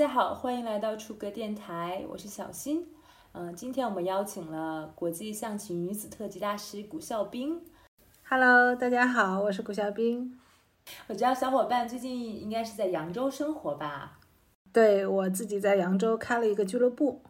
[0.00, 2.88] 家好，欢迎来到楚歌电台，我是小新。
[3.32, 7.60] 嗯，今天我们邀请了国际象棋女子特级大师谷笑冰。
[8.26, 10.40] Hello，大家好，我是谷笑冰。
[11.08, 14.18] 我知道小伙伴最近应该是在扬州生活吧？
[14.72, 17.20] 对我自己在扬州开了一个俱乐部，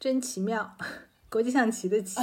[0.00, 0.76] 真奇妙，
[1.30, 2.20] 国际象棋的棋。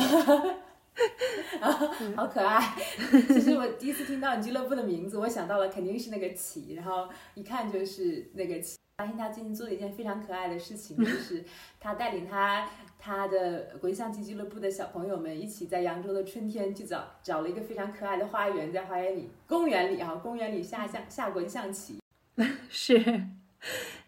[1.61, 1.71] 啊，
[2.17, 2.75] 好可爱！
[3.09, 8.77] 其实我第一次听到你俱乐部的名字，我想到了肯定是那个棋，然后一看就是那个棋。
[9.01, 11.43] 发现他最近做了一件非常可爱的事情，就是
[11.79, 12.69] 他带领他
[12.99, 21.99] 他的国际象棋俱乐部的小朋友们一起在扬州的春天去找找了一个非常可爱的花园，在花园里公园里啊公园里下象下国际象棋。
[22.69, 22.95] 是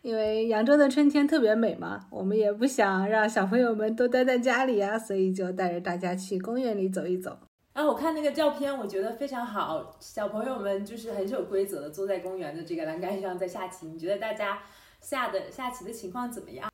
[0.04, 7.36] 因为扬州的春天特别美嘛，我们也不想让小朋友们都待在家里啊，所以就带着大家去公园里走一走。
[7.74, 13.88] 然后我看那个照片，我觉得非常好，小朋友们就是很有规则的坐在公园的这个栏杆上在下棋。
[13.88, 14.60] 你觉得大家
[15.04, 16.72] 下的下棋的情况怎么样？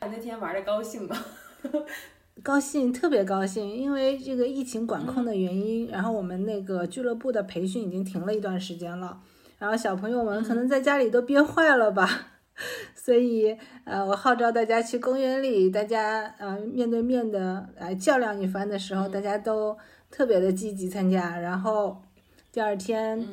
[0.00, 1.16] 那天玩的高兴吗？
[2.42, 9.20] 高兴，特别高兴，因为这个疫情管控的原因，然后我们那个俱乐部的培训已经停了一段时间了，
[9.58, 12.08] 然后小朋友们可能在家里都憋坏了吧，
[12.96, 19.76] 所以呃，我号召大家去公园里，大家呃面对面的来较量一番的时候，大家都
[20.10, 22.00] 特别的积极参加，然后
[22.50, 23.26] 第二天。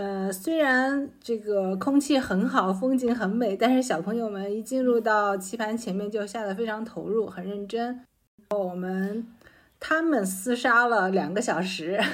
[0.00, 8.00] 呃，虽然这个空气很好，风景很美，但是小朋友们一进入到棋盘前面就下得非常投入，很认真。
[8.48, 9.26] 我们
[9.78, 12.00] 他们厮杀了两个小时。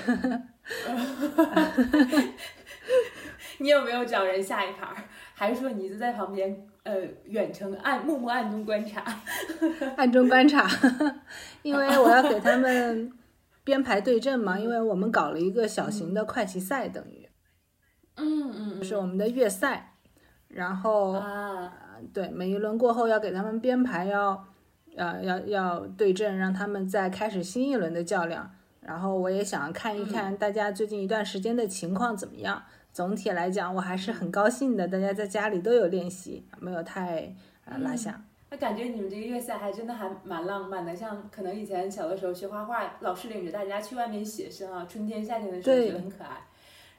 [3.59, 4.89] 你有没有找人下一盘？
[5.33, 9.05] 还是说你就在旁边呃远程暗默默暗中观察？
[9.97, 10.69] 暗中观察，
[11.63, 13.13] 因为我要给他们
[13.63, 17.26] 编排对阵嘛，因为我们搞了一个小型的快棋赛，等于。
[18.17, 19.93] 嗯嗯，是我们的月赛，
[20.49, 21.73] 然后啊，
[22.13, 24.47] 对，每一轮过后要给他们编排，要
[24.97, 28.51] 呃要要对阵，让他们再开始新一轮的较量。
[28.81, 32.63] 然后我也想看一看大家最近一段时间的情况怎么样。
[32.93, 37.35] 总体来讲，我还是很高兴的，大家在家里都有练习，没有太
[37.67, 38.23] 呃落下。
[38.49, 46.47] 那感觉你们这个月赛还真的还蛮浪漫的，像可能以前小的时候学画画，老师领着大家去外面写生啊，春天夏天的时候觉得很可爱。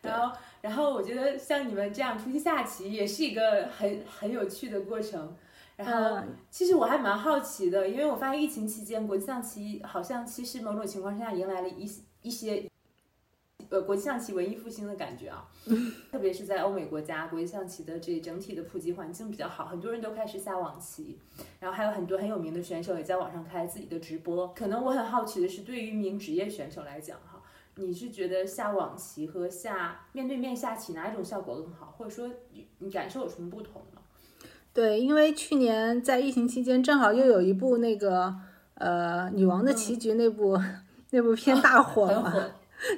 [0.08, 5.36] 然后，然后我觉得像你们这样出去下棋也是一个很很有趣的过程。
[5.76, 11.88] 然后，其实我还蛮好奇的，因为我发现疫情期间国际象棋好像其实某种情况下迎来了一
[12.24, 12.68] 一些，
[13.70, 15.48] 呃，国际象棋文艺复兴的感觉啊。
[16.12, 21.20] 特别是在欧美国家，国际象棋的这整体的普及环境比较好，很多人都开始下网棋，
[21.60, 24.52] 然后还有很多很有名的选手也在网上开自己的直播。
[24.56, 27.37] 可能我很好奇的是，对于一名职业选手来讲，哈。
[27.78, 34.02] 你是觉得下网棋和下面对面下棋哪一种效果更好，或者说你你感受有什么不同吗？
[34.74, 38.36] 对，因为去年在疫情期间，正好又有一部那个
[38.76, 42.44] 呃《女王的棋局》那部、嗯、 那部片大火嘛，火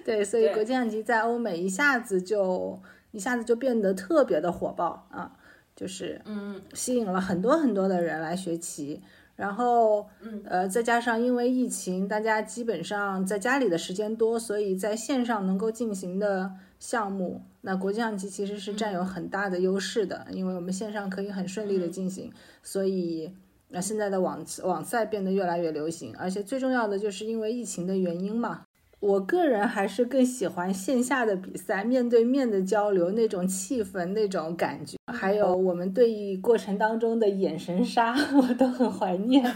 [0.03, 2.78] 对，所以国际象棋在欧美一下子就
[3.12, 5.31] 一下子就变得特别的火爆啊，
[5.75, 9.01] 就是嗯吸引了很多很多的人来学棋。
[9.39, 22.29] 然后，嗯，呃，再加上因为疫情，大家基本上在家里的时间多，所以在线上能够进行的项目，那国际象棋其实是占有很大的优势的，因为我们线上可以很顺利的进行，
[22.61, 23.31] 所以
[23.69, 28.66] 那现在的网网赛变得越来越流行，而且最重要的就是因为疫情的原因嘛。
[29.00, 39.44] 我个人还是更喜欢线下的比赛，面对面的交流，那种气氛、那种感觉，还有我们对弈过程当中的眼神杀， 我都很怀念。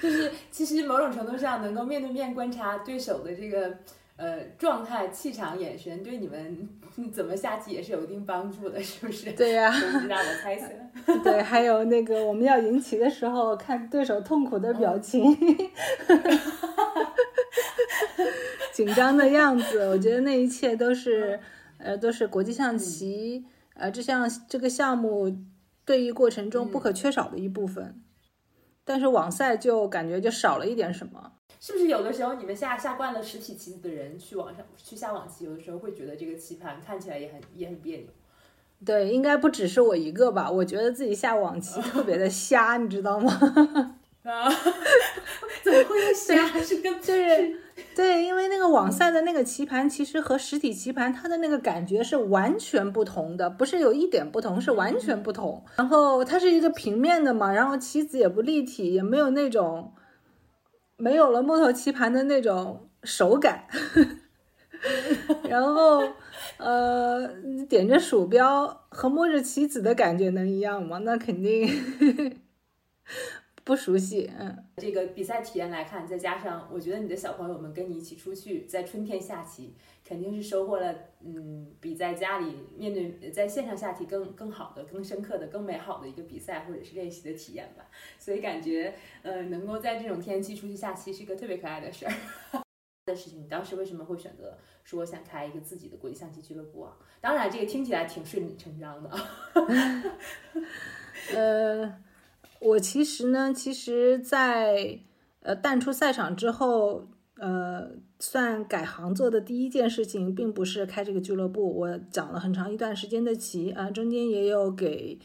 [0.00, 3.76] 就是其实某种程度上，能够面对面观察对手的这个
[4.18, 6.68] 呃状态、气场、眼神，对你们
[7.12, 9.30] 怎么下棋也是有一定帮助的，是不是？
[9.32, 10.66] 对呀、我不知道，我猜测。
[11.22, 15.22] 对，还有那个我们要赢棋的时候，看对手痛苦的表情，
[18.74, 21.38] 紧张的样子，我觉得那一切都是，
[21.78, 25.32] 呃，都是国际象棋，呃，这项这个项目
[25.84, 28.02] 对弈过程中不可缺少的一部分。
[28.84, 31.34] 但是网赛就感觉就少了一点什么。
[31.60, 38.06] 是不是有的时候你们下下惯了实体棋子的人去网上去下网棋，有的时候会觉得这个棋盘看起来也很也很别扭？
[38.84, 40.50] 对，应该不只是我一个吧？
[40.50, 43.32] 我觉得自己下网棋特别的瞎，你知道吗？
[44.22, 44.48] 啊，
[45.64, 46.46] 怎么会瞎？
[46.62, 47.56] 是跟就是
[47.96, 55.64] 对，因为那个网赛的那个棋盘，其实和实体棋盘它的那个感觉是完全不同的，不是有一点不同，是完全不同。
[55.76, 59.92] 然后它是一个平面的嘛，然后棋子也不立体，也没有那种
[60.98, 63.66] 没有了木头棋盘的那种手感。
[65.48, 66.02] 然后
[66.58, 67.26] 呃，
[67.68, 70.98] 点着鼠标和摸着棋子的感觉能一样吗？
[70.98, 71.68] 那肯定
[73.64, 74.30] 不熟悉。
[74.38, 79.74] 嗯，这个比赛体验来看，再加上我觉得你的小朋友们跟你一起出去在春天下棋，
[80.08, 87.84] 肯定是收获了嗯比在家里面对在线上下棋更更好的、更深刻的、更美好的一个比赛或者是练习的体验吧。
[88.18, 92.12] 所以感觉呃能够在这种天气出去下棋是一个特别可爱的事儿。
[93.04, 96.94] 的事情，你当时为什么会选择说想开一个自己的国际象棋俱乐部啊？
[97.22, 99.10] 当然，这个听起来挺顺理成章的。
[101.34, 101.94] 呃，
[102.60, 105.00] 我其实呢，其实，在
[105.40, 111.78] 呃淡出赛场之后，呃，算改行做的第一件事情，并不是开这个俱乐部。
[111.78, 115.18] 我讲了很长一段时间的棋啊，中间也有给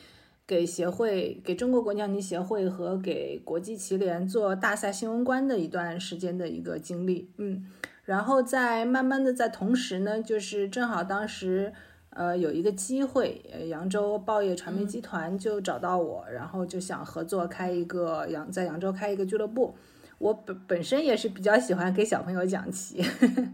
[0.46, 7.30] 给协会、给中国国际象棋协会和给国际棋联做大赛新闻官的一段时间的一个经历。
[7.38, 7.66] 嗯，
[8.06, 11.74] 然后在慢慢的在同时呢，就是正好当时。
[12.16, 19.74] 呃，有一个机会，呃，扬州报业传媒集团就找到我，然后就想合作开一个扬在扬州开一个俱乐部。
[20.20, 23.04] 我本本身也是比较喜欢给小朋友讲棋，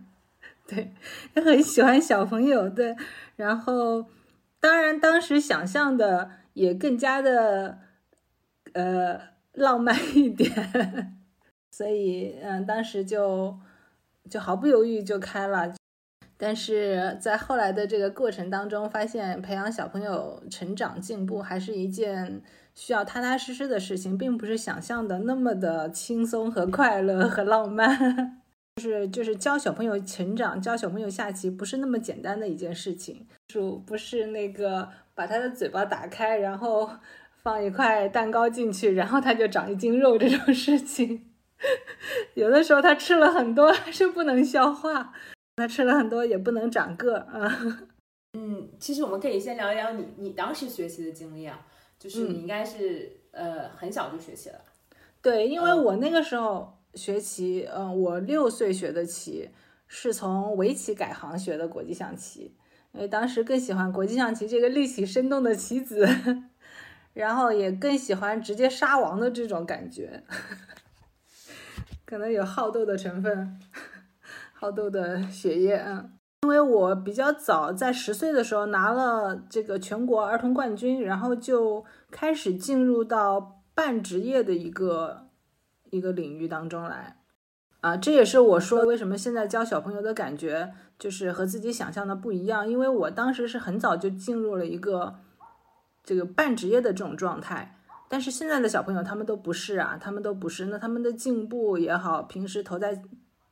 [0.68, 0.92] 对，
[1.36, 2.96] 也很喜欢小朋友，对。
[3.36, 4.06] 然后，
[4.60, 7.80] 当然当时想象的也更加的
[8.74, 9.20] 呃
[9.54, 11.18] 浪漫一点，
[11.72, 13.58] 所以嗯，当时就
[14.30, 15.74] 就毫不犹豫就开了。
[16.38, 22.42] 但是在后来的这个过程当中，发现培养小朋友成长进步还是一件
[22.80, 28.40] 需要踏踏实实的事情，并不是想象的那么的轻松和快乐和浪漫。
[28.82, 33.28] 就是就是教小朋友成长，教小朋友下棋，不是那么简单的一件事情。
[33.50, 36.90] 就不是那个把他的嘴巴打开，然后
[37.44, 41.26] 放一块蛋糕进去，然后他就长一斤肉这种事情。
[42.36, 45.12] 有的时候他吃了很多，还是不能消化。
[45.58, 47.82] 他吃了很多也不能长个啊。
[48.38, 51.60] 嗯，其实我们可以先聊一聊你你当时学习的经历啊，
[52.00, 54.60] 就是你应该是呃很小就学习了。
[55.22, 59.50] 对，因为我那个时候学棋，嗯，我六岁学的棋，
[59.88, 62.56] 是从围棋改行学的国际象棋，
[62.94, 66.08] 因为当时更喜欢国际象棋这个立体生动的棋子，
[67.14, 70.24] 然后也更喜欢直接杀王的这种感觉，
[72.06, 73.60] 可能有好斗的成分。
[74.54, 85.28] 好斗的血液，嗯，因为我比较早，在十岁的时候拿了这个全国儿童冠军，然后就开始进入到半职业的一个
[85.90, 87.18] 一个领域当中来，
[87.82, 95.20] 啊，这也是我说为什么现在教小朋友的感觉就是和自己想象的不一样，因为我当时是很早就进入了一个
[96.04, 97.78] 这个半职业的这种状态，
[98.08, 103.04] 但是现在的小朋友他们都不是啊，他们都不是，那他们的进步也好，平时投在。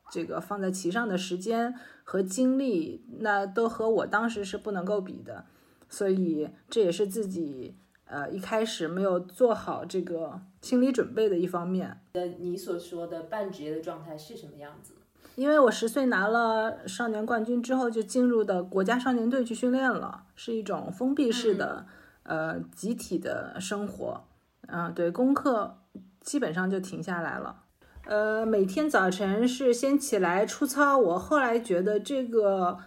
[0.10, 5.46] 这个放在棋上的时间和精力，那都和我当时是不能够比的，
[5.90, 7.76] 所以这也是自己
[8.06, 12.00] 呃一开始没有做好这个心理准备的一方面。
[12.14, 14.94] 呃，你所说的半职业的状态是什么样子？
[15.36, 21.86] 因为我十岁拿了少年冠军之后，就进入的国家少年队去训练了，是一种封闭式的
[22.24, 24.24] 呃集体的生活，
[24.68, 25.78] 嗯，对，功课
[26.22, 27.66] 基本上就停下来了。
[28.08, 32.78] 呃，每天早晨是先起来出操，我后来觉得这个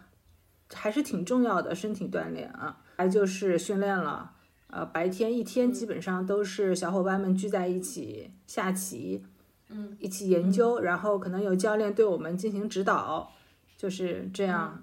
[0.72, 2.78] 还是挺重要的，身体锻炼啊。
[2.96, 4.32] 还就是训练了，
[4.68, 9.22] 呃，白天一天基本上都是小伙伴们聚在一起下棋，
[9.68, 13.30] 嗯，一起研究，然后可能有教练对我们进行指导，
[13.76, 14.82] 就是这样，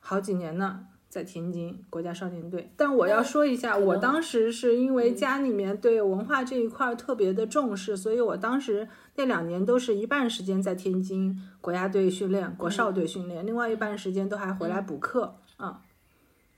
[0.00, 0.88] 好几年呢。
[1.16, 15.80] 在天津国家少年队，但我要说一下，我当时是因为家里面对文化这一块特别的重视，所以我当时那两年都是一半时间在天津国家队训练、国少队训练，另外一半时间都还回来补课啊。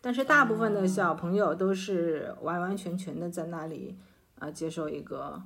[0.01, 3.97] 但是大部分的小朋友都是完完全全的在那里
[4.41, 5.41] 啊接受一个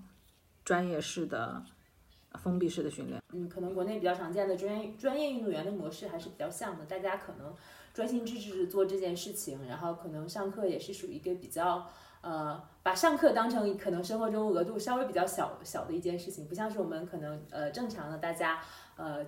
[0.65, 1.63] 专业式的
[2.37, 3.21] 封闭式的训练。
[3.35, 7.53] 嗯，可能国内比较常见的专业专业运动员的模式还是比较像的，大家可能。
[7.95, 11.87] 专心致志做这件事情，然后可能上课也是属于一个比较，
[12.23, 18.61] 呃，把上课当成可能生活中额度稍微比较小小的一件事情，不像是我们可能呃正常的大家
[18.97, 19.25] 呃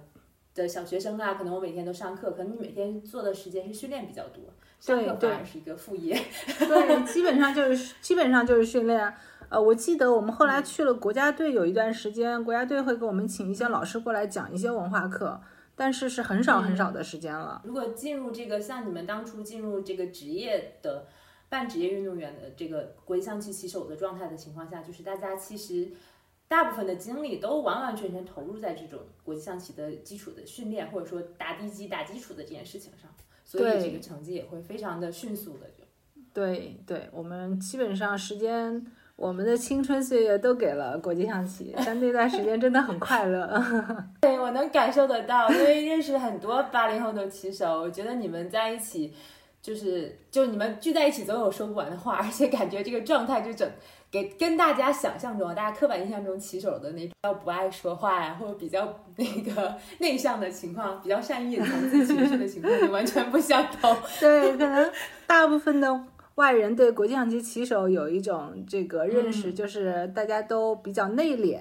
[0.54, 4.44] 的小学生啊，可能我每天都上课，可能你每天做的时间是训练比较多，
[4.80, 6.14] 上课反而是一个副业。
[6.58, 9.14] 对，基本上就是基本上就是训练。
[9.50, 15.38] 呃，我记得我们后来去了国家队，有一段时间国家队会给我们请一些老师过来讲一些文化课。
[15.76, 17.62] 但是是很少很少的时间了。
[17.64, 21.06] 如果进入这个像你们当初进入这个职业的
[21.48, 25.92] 半职业运动员的这个国际象棋棋手的状态的情况下，就是大家其实
[26.48, 33.10] 大部分的精力都完完全全投入在这种国际象棋的基础的训练，或者说打地基、打基础的这件事情上。
[33.46, 35.84] 所以这个成绩也会非常的迅速的就。
[36.32, 38.84] 对对，我们基本上时间，
[39.16, 43.62] 我们的青春岁月都给了国际象棋，但那段时间真的很快乐。
[44.20, 49.14] 对，我能感受得到，因为认识很多八零后的棋手，我觉得你们在一起，
[49.62, 53.70] 就是就你们聚在一起总有说不完的话，而且感觉这个状态就整
[54.10, 63.96] 给跟大家想象中、大家刻板印象中棋手的那比较不爱说话呀，或者比较那个内向的情况，比较善意隐藏自己情绪的情况，就完全不相同。
[64.18, 64.92] 对，可能
[65.26, 66.04] 大部分的。
[66.36, 71.60] 外人对国际象棋棋手有一种这个认识，就是大家都比较内敛，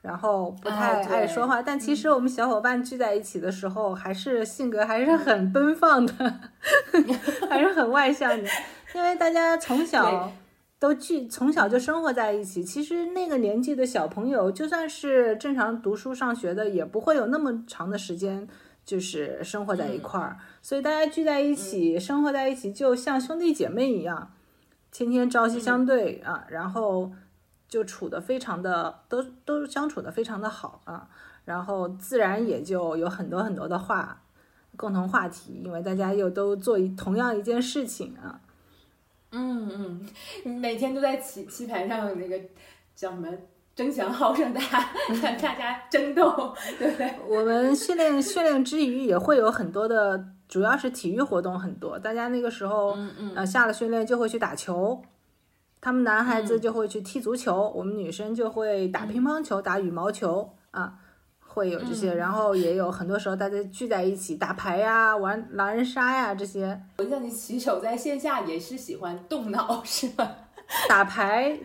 [0.00, 1.60] 然后不太爱说话。
[1.60, 6.34] 但其实我们小伙伴聚在一起的时候，还是性格还是很奔放的，
[7.50, 8.48] 还是很外向的。
[8.94, 10.32] 因为大家从小
[10.78, 12.62] 都聚，从小就生活在一起。
[12.62, 18.48] 其实那个年纪的小朋友，就算是正常读书上学的，也不会有那么长的时间。
[18.84, 24.32] 就是生活在一块儿，所以大家聚在一起，生活在一起，就像兄弟姐妹一样，
[24.92, 27.10] 天天朝夕相对啊，然后
[27.66, 31.08] 就处的非常的，都都相处的非常的好啊，
[31.46, 34.22] 然后自然也就有很多很多的话，
[34.76, 38.40] 共同话题，因为大家又都做一同样一件事情啊，
[39.32, 40.06] 嗯
[40.44, 42.38] 嗯，每天都在棋棋盘上那个
[42.94, 43.28] 叫什么？
[43.74, 44.88] 争强好胜，大家
[45.40, 47.14] 大家争斗， 对不对？
[47.28, 51.98] 我们训练训练之余也会有很多的，主要是体育活动很多。
[51.98, 55.02] 大家那个时候，嗯嗯，呃，下了训练就会去打球，
[55.80, 60.94] 他们男孩子就会去踢足球，我们女生就会打乒乓球、打羽毛球啊，
[61.40, 62.14] 会有这些。
[62.14, 66.80] 然后也有很多时候大家聚在一起打牌呀、玩狼人杀呀这些。
[66.98, 70.30] 我叫你骑手在线下也是喜欢动脑，是吧？
[70.88, 71.58] 打牌。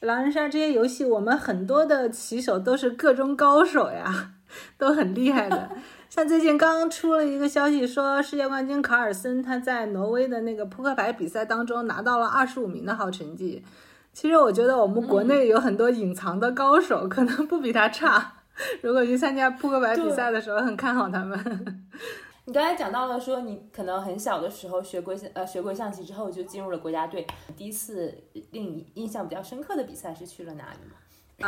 [0.00, 4.32] 狼人杀这些游戏，我们很多的棋手都是各中高手呀，
[4.76, 5.70] 都很厉害的。
[6.08, 13.64] 像最近刚刚出了一个消息，说世界冠军卡尔森他在挪威的那个扑克牌比赛当中拿到了二十五名的好成绩。
[14.12, 18.34] 其实我觉得我们国内有很多隐藏的高手，可能不比他差。
[18.82, 21.84] 如果去参加扑克牌比赛的时候，很看好他们。
[22.48, 27.26] 你刚才讲到了说，你可能很小的时候学过呃学过象棋之后就进入了国家队。
[27.56, 28.16] 第一次
[28.52, 30.96] 令你印象比较深刻的比赛是去了哪里吗？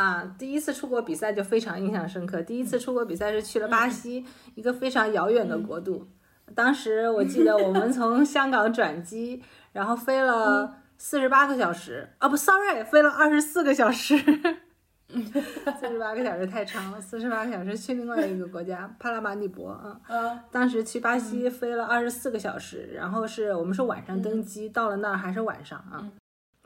[0.01, 2.41] 啊，第一次出国比赛就非常印象深刻。
[2.41, 4.25] 第一次出国比赛是去了巴西，
[4.55, 6.05] 一个非常遥远的国度。
[6.53, 9.41] 当时我记得我们 从香港转机，
[9.71, 14.17] 然后飞了四十八个小时啊，不，sorry，飞了二十四个小时。
[15.09, 19.99] 四十八个小时太长了，四十八个小时去另外一个国家帕拉马尼博啊。
[20.07, 20.39] 嗯。
[20.51, 26.09] 当时去巴西飞了二十四个小时，然后是我们是晚上登机，到了那儿还是晚上啊。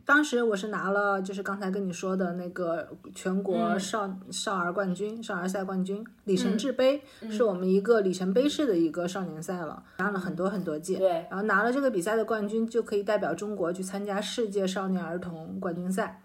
[0.06, 10.98] 当时我是拿了，就是刚才跟你说的那个全国少少儿冠军、少儿赛冠军里程志杯，是我们一个里程碑式的一个少年赛了，拿了很多很多届。
[10.98, 11.10] 对。
[11.30, 16.23] 然后拿了这个比赛的冠军，就可以代表中国去参加世界少年儿童冠军赛。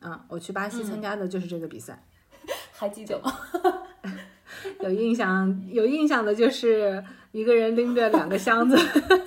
[0.00, 2.02] 啊，我去巴西参加的就是这个比赛，
[2.72, 3.32] 还记得吗？
[4.80, 8.76] 有印象，有印象的就是一个人拎着两个箱子，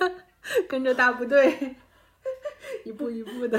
[0.68, 1.76] 跟着大部队，
[2.84, 3.58] 一步一步的。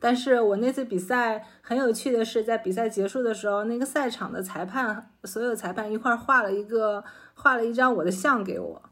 [0.00, 8.82] 但是我那次比赛很有趣的是，在比赛结束的时候，那个赛场的裁判，所有裁判一块画了一个，画了一张我的像给我。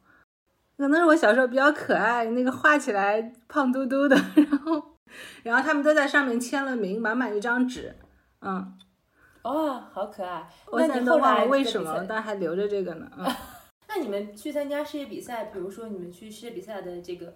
[0.76, 4.95] 可能是我小时候比较可爱，那个画起来胖嘟嘟的，然后。
[5.42, 7.94] 然后他们都在上面签了名，满满一张纸，
[8.40, 8.76] 嗯，
[9.42, 10.48] 哦，好可爱。
[10.66, 13.10] 我现在都忘了为什么，但还留着这个呢。
[13.16, 13.26] 嗯，
[13.88, 17.34] 那你们去参加世界比赛，比如说你们去世界比赛的这个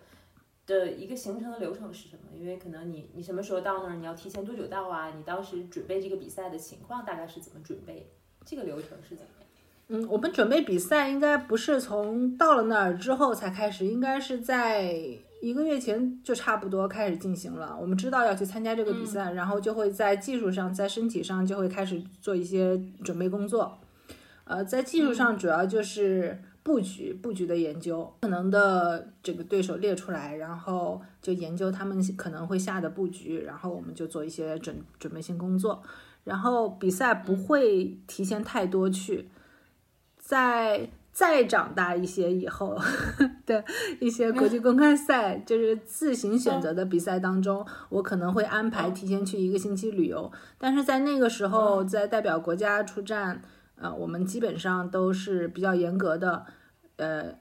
[0.66, 2.22] 的一个行程的流程是什么？
[2.36, 5.12] 因为可能你你什么时候到那儿，你要提前多久到啊？
[5.16, 8.10] 你当时准备这个比赛的情况大概是怎么准备？
[8.44, 9.46] 这个流程是怎么样？
[9.88, 14.96] 嗯，我们准备比赛应该不是从到了那儿之后才开始，应该是在。
[15.40, 17.76] 一个月前就差不多开始进行了。
[17.80, 23.78] 我们知道要去参加这个比赛，然后就会在技术上、在身体上就会开始做一些准备工作。
[24.44, 35.82] 呃，在技术上主要就是布局、布局的研究，可能的这个对手列出来，然后就研究他们可能会下的布局，然后我们就做一些准准备性工作。
[36.24, 39.28] 然后比赛不会提前太多去，
[40.18, 40.90] 在。
[41.20, 42.80] 再长大一些以后
[43.44, 43.62] 的
[44.00, 50.32] 一些国际公开赛，就是自行选择的比赛当中，我可能会安排提前去一个星期旅游。
[50.56, 53.42] 但是在那个时候，在代表国家出战，
[53.74, 56.46] 呃，我们基本上都是比较严格的，
[56.96, 57.34] 呃，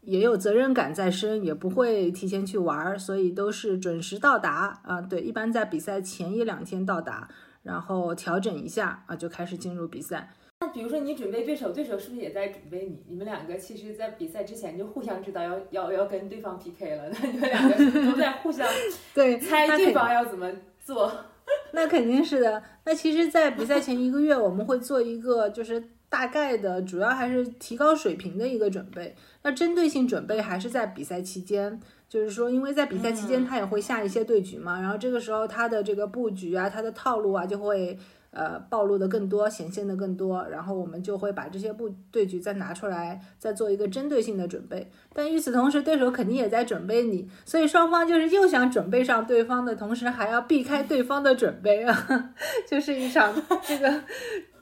[0.00, 5.00] 也有责任感在身，也不会提前去玩儿，所以都是准时到达啊。
[5.00, 7.28] 对，一般在比赛前一两天到达，
[7.62, 10.32] 然后调整一下啊，就开始进入比赛。
[10.62, 13.02] 那比如说你准备对手，对手是不是也在准备你？
[13.08, 18.68] 你们两个其实，在比赛之前就互相知道要要要跟对方 PK 了，那你们两个都在互相
[19.14, 20.52] 对 猜对方要怎么
[20.84, 21.10] 做。
[21.72, 22.62] 那肯定是的。
[22.84, 29.16] 那其实，在比赛前一个月，我们会做一个就是大概的，主要还是提高水平的一个准备。
[29.42, 37.98] 那针对性准备还是在比赛期间，就是说，因为在比赛期间他也会下一些对局嘛，然后这个时候他的这个布局啊，他的套路啊，就会。
[38.32, 44.88] 呃，暴露的更多，显现的更多，然后我们就会把这些布对局再拿出来，再做一个针对性的准备。
[45.12, 52.32] 但与此同时，对手肯定也在准备你，所以双方就是又想准备上对方的同时，还要避开对方的准备啊，
[52.68, 53.34] 就是一场
[53.66, 54.02] 这个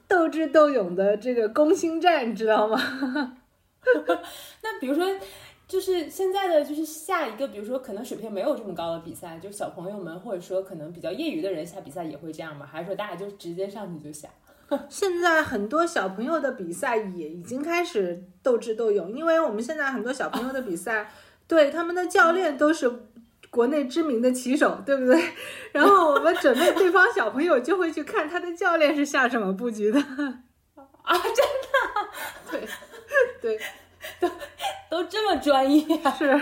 [0.07, 2.79] 斗智斗勇的这个攻心战，知道吗？
[4.63, 5.05] 那比如说。
[5.69, 12.65] 就是现在的，就是下一个，比如说可能水平没有这么高的比赛，就小朋友们或者说可能比较业余的人下比赛也会这样吗？
[12.65, 14.27] 还是说大家就直接上去就下？
[14.89, 21.11] 现在很多小朋友的比赛也已经开始斗智斗勇，因为我们现在很多小朋友的比赛，
[21.47, 22.91] 对他们的教练都是
[23.51, 25.23] 国内知名的棋手，对不对？
[25.71, 31.45] 然后我们准备对方小朋友就会去看他的教练是下什么布局的啊，真
[32.51, 32.67] 的？
[33.41, 33.59] 对，
[34.19, 34.29] 对。
[34.89, 35.81] 都都这么专业，
[36.17, 36.41] 是。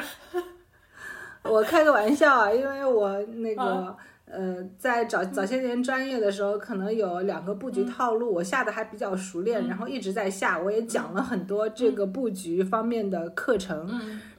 [1.44, 13.89] 我开个玩笑啊，因为我那个呃，在早早些年专业的时候，可能有两个布局套路，我下的还比较熟练，然后一直在下，我也讲了很多这个布局方面的课程。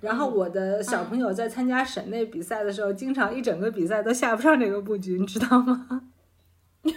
[0.00, 6.03] 然后我的小朋友在参加省内比赛的时候，经常一整个比赛都下不上这个布局，你知道吗？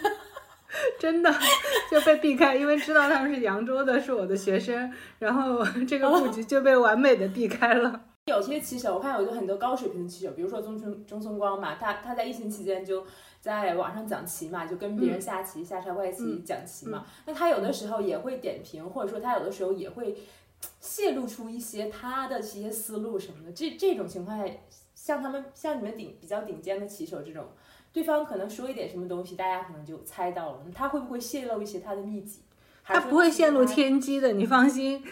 [1.01, 1.33] 真的
[1.89, 7.99] 就被避开，因为知道他们是扬州的，是我的学生，然后 这个布局就被完美的避开了。
[8.25, 13.03] 有些棋手，我看有很多高水平的棋手，比如说钟春钟松光嘛，他他在疫情期间就
[13.39, 17.03] 在网上讲棋嘛，就跟别人下棋下超快棋讲棋嘛。
[17.25, 20.15] 那他有的时候也会点评，或者说他有的时候也会
[20.79, 23.51] 泄露出一些他的一些思路什么的。
[23.51, 24.53] 这这种情况下，
[24.93, 27.47] 像他们像你们顶比较顶尖的棋手这种。
[27.93, 30.59] 对方可能说一点什么东西，大家可能就猜到了。
[30.73, 32.41] 他会不会泄露一些他的秘籍？
[32.83, 35.03] 他不会泄露天机的，你放心。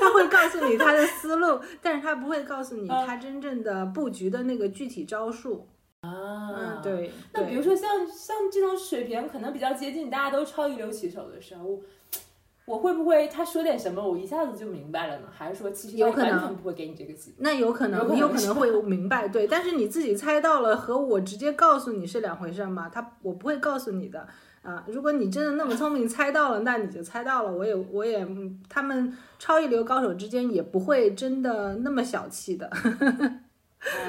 [0.00, 5.66] 他会告诉你他的思路，但是他不会告诉你他真正的布局的那个具体招数。
[6.02, 7.10] 啊，对。
[7.32, 11.80] 那比如说像像这种水平可能比较接近，大家都超一流棋手的时候。
[12.64, 15.26] 我会不会他说点什么，我一下子就明白了呢？
[15.36, 17.36] 还是说其实有可能不会给你这个机会？
[17.38, 19.46] 那有可能，有可能会明白，对。
[19.46, 22.88] 但是你自己猜到了和我直接告诉你是两回事嘛？
[22.88, 24.26] 他我不会告诉你的
[24.62, 24.84] 啊。
[24.86, 27.52] 如果你真的那么聪明猜到了，那你就猜到了。
[27.52, 28.26] 我也我也
[28.68, 32.66] 他们超一流高手之间也不会真的那么小气的，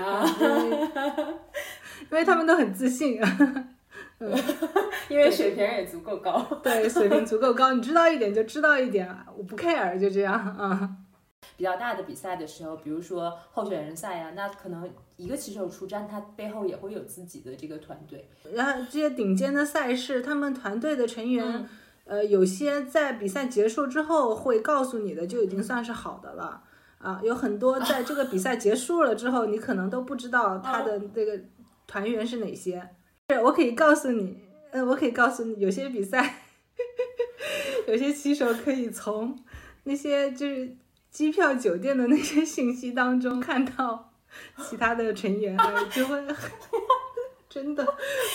[0.04, 0.24] 啊，
[2.12, 3.20] 因为他们都很自信。
[5.10, 10.98] 因为水平也足够高，对，水平足够高，你知道一点就知道一点，我不 care，就这样啊。
[11.58, 18.28] 比较大的比赛的时候，比如说候选人赛呀，那可能一个骑手出战，他背后也会有自己的这个团队。
[18.54, 21.68] 然后这些顶尖的赛事，他们团队的成员，
[22.06, 26.64] 呃，有些在比赛结束之后会告诉你的，就已经算是好的了
[26.98, 27.20] 啊。
[27.22, 31.40] 有很多在这个比赛结束了之后，你可能都不知道他的这个
[31.86, 32.90] 团员是哪些。
[33.30, 34.38] 是，我可以告诉你，
[34.72, 36.44] 呃，我可以告诉你，有些比赛，
[37.88, 39.38] 有些棋手可以从
[39.84, 40.76] 那些就是
[41.10, 44.12] 机票、酒店的那些信息当中看到
[44.68, 45.58] 其他的成员，
[45.90, 46.22] 就会
[47.50, 47.86] 真的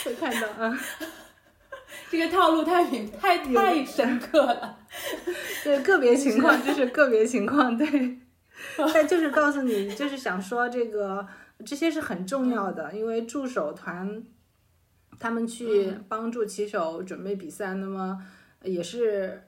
[0.03, 0.79] 会看到啊。
[2.09, 4.79] 这个套路太明太太深刻了。
[5.63, 8.17] 对，个别情况就是个别情况，对。
[8.93, 11.27] 但就是告诉你，就是想说这个
[11.63, 14.23] 这些是很重要的，因为助手团。
[15.19, 18.17] 他们去帮助骑手准备比赛，那么
[18.63, 19.43] 也是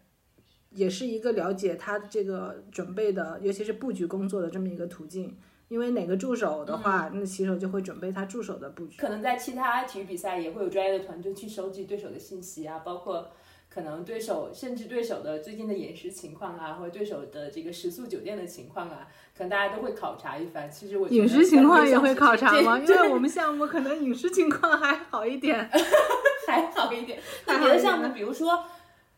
[0.71, 5.37] 也是一个了解他这个准备的，尤其是布局工作的这么一个途径。
[5.69, 8.97] 因为哪个助手的话，那骑手就会准备他助手的布局。
[8.99, 13.31] 可能在其他体育比赛也会有专业的团队去收集对手的信息啊，包括。
[13.73, 20.69] 可能对手甚至对手的最近的饮食情况啊，或者对手的这个食宿酒店的情况啊，可能大家都会考察一番。
[20.69, 22.77] 其实我饮食情况也会考察吗？
[22.79, 25.69] 因为我们项目可能饮食情况还好一点，
[26.45, 27.17] 还好一点。
[27.47, 28.65] 那别的项目，比如说，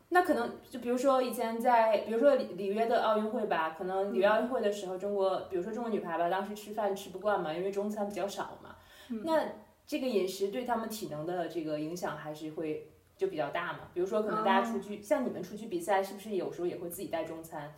[0.10, 8.76] 那可能就比如说以前在，比如说里里约的奥运会吧，可能里约奥运会的时候，中国，比如说中国女排吧，当时吃饭吃不惯嘛，因为中餐比较少嘛。
[9.24, 9.44] 那
[9.88, 12.92] 这个饮食对他们体能的这个影响还是会。
[13.24, 17.74] 就比较大嘛，比如说可能大家出去，像你们出去比赛，是不是有时候也会自己带中餐？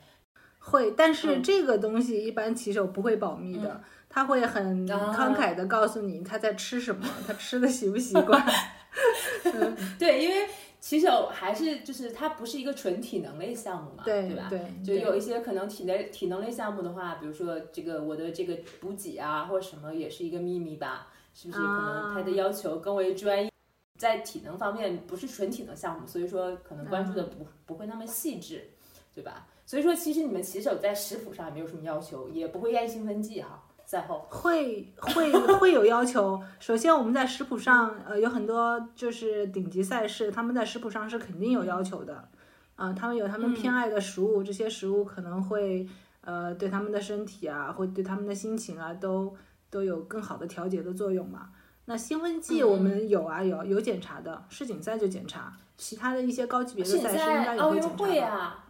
[0.59, 8.43] 会，但是这个东西一般骑手不会保密的，他会很慷慨的告诉你他在吃什么，他吃的习不习惯。
[9.99, 10.47] 对，因为。
[10.77, 14.47] 骑手还是就是它不是一个纯体能类项目嘛，对吧？
[14.47, 21.59] 对，就有一些可能体能体能类项目的话，比如说这个我的这个补给啊或者什么也是一个秘密吧，是不是？
[21.59, 23.49] 可能他的要求更为专业，
[23.97, 28.69] 在体能方面不是纯体能项目，所以说可能关注的不不会那么细致，
[29.13, 29.47] 对吧？
[29.65, 33.61] 所以说其实你们骑手在食谱上也没有什么要求，也不会验兴奋剂哈。
[33.87, 36.41] 赛后会会会有要求。
[36.59, 42.27] 首先，我们在食谱上，呃，有很多就是顶级赛事，他们在食谱上是肯定有要求的。
[42.75, 45.87] 啊，他们有他们偏爱的食物，这些食物可能会
[46.21, 49.35] 呃对他们的身体啊，会对他们的心情啊，都
[49.69, 51.51] 都有更好的调节的作用嘛。
[51.85, 58.63] 那兴奋剂我们有啊，有有检查的，世锦赛就检查，其他的一些高级别的赛事应该也会检查。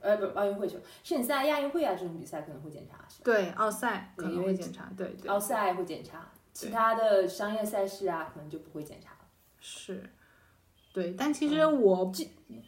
[0.00, 5.30] 呃，不，奥运会就，世锦赛、亚运会啊这种比赛可能会检查，对，奥赛可能会检查，对对。
[5.30, 9.18] 奥赛会检查，其他的商业赛事啊，可能就不会检查了。
[9.60, 10.02] 是，
[10.92, 12.22] 对，但其实我不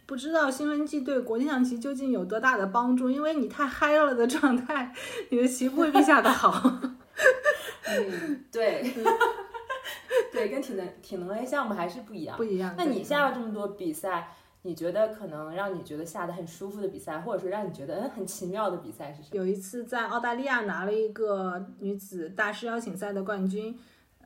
[0.07, 4.94] 不知道兴奋剂对国际象棋究竟有多大的帮助，因为你太嗨了的状态，
[5.29, 6.81] 你的棋不会必下的好。
[7.85, 8.94] 嗯，对，
[10.37, 12.37] 对，跟体能体能类项目还是不一样。
[12.37, 12.75] 不一样。
[12.77, 14.29] 那你下了这么多比赛？
[14.62, 19.37] 你觉得可能让你觉得下的很舒服的比赛，或者说让你觉得嗯很奇妙的比赛是什么？
[19.37, 23.79] 有一次在澳大利亚拿了一个女子大师邀请赛的冠军，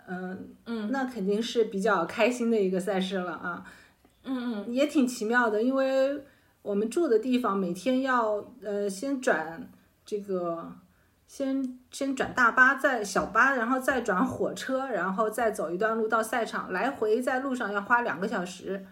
[0.09, 3.65] 嗯嗯，那肯定是比较开心的一个赛事了啊。
[4.25, 6.25] 嗯嗯，也挺奇妙的，因为
[6.63, 9.71] 我们住的地方每天要呃先转
[10.07, 10.73] 这个，
[11.31, 18.85] 先先转大巴，再小巴，然后再转火车，然后再走一段路到赛场，来回在路上要花两个小时。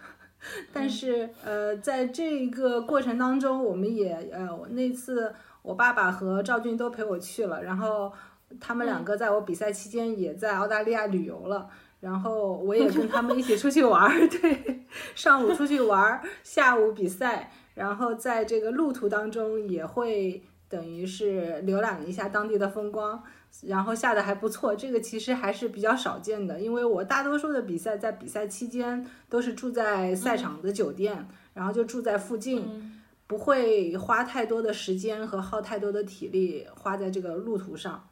[0.72, 8.10] 但是，呃，在这个过程当中，我们也，呃，那次我爸爸和赵俊都陪我去了，然后
[8.58, 11.68] 他们两个在我比赛期间也在澳大利亚旅游了，
[12.00, 23.22] 然后我也跟他们一起出去玩儿， 对，上午出去玩儿，下午比赛，然后在这个路途当中也会等于是浏览了一下当地的风光。
[23.62, 38.08] 然后下的还不错，这个其实还是比较少见的，因为我大多数的比赛在比赛期间都是住在赛场的酒店，然后就住在附近，不会花太多的时间和耗太多的体力花在这个路途上。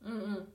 [0.00, 0.48] 嗯嗯，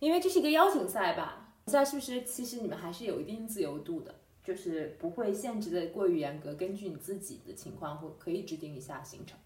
[0.00, 1.54] 因为这是一个邀请赛吧？
[1.68, 9.38] 赛是不是其实你们还是有一定自由度的，就是不会限制的过于严格，根据你自己的情况或可以制定一下行程。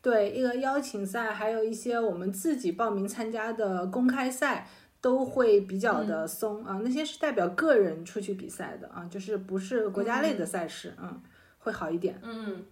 [0.00, 4.68] 对一个邀请赛，还有一些我们自己报名参加的公开赛，
[5.00, 6.80] 都会比较的松啊。
[6.84, 11.20] 那些是代表个人出去比赛的啊，就是不是国家类的赛事，嗯，
[11.58, 12.20] 会好一点。
[12.22, 12.64] 嗯，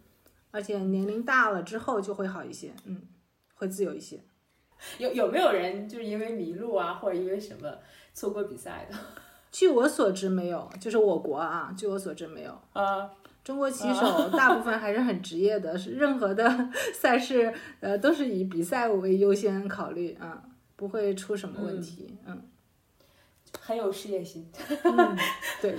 [0.53, 3.03] 而且年龄大了之后就会好一些，嗯，
[3.55, 4.21] 会自由一些。
[4.99, 7.77] 有有没有人就是因为迷路啊，或者因为什么
[8.15, 8.97] 错过比赛的？
[9.51, 12.57] 据我所知没有，就是我国啊，据我所知没有。
[12.73, 13.11] 啊。
[13.47, 20.43] 中国棋手大部分还是很职业的，是任何的 赛事，呃，都是以比赛为优先考虑啊，
[20.75, 22.43] 不会出什么问题，嗯，
[23.61, 24.51] 很有事业心。
[25.63, 25.77] 对，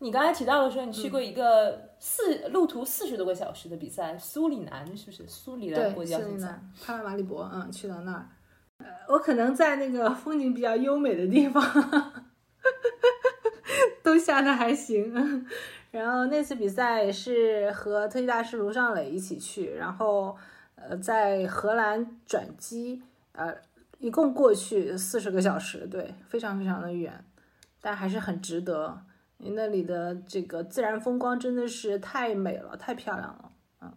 [0.00, 5.26] 你刚才提到的说，你去过一个四路途四十多个小时的比赛，苏里南是不是？
[5.26, 8.28] 苏里南国际赛，帕拉马里博，嗯，去到那儿，
[8.76, 12.22] 呃，我可能在那个风景比较优美的地方，
[14.04, 15.46] 都下的还行。
[15.92, 20.34] 然后那次比赛是和特级大师卢尚磊一起去，然后
[20.74, 23.02] 呃在荷兰转机，
[23.32, 23.54] 呃
[23.98, 27.22] 一共过去四十个小时，对，非常非常的远，
[27.80, 29.02] 但还是很值得，
[29.36, 33.52] 那里的这个自然风光真的是太美了，太漂亮了，
[33.82, 33.92] 嗯，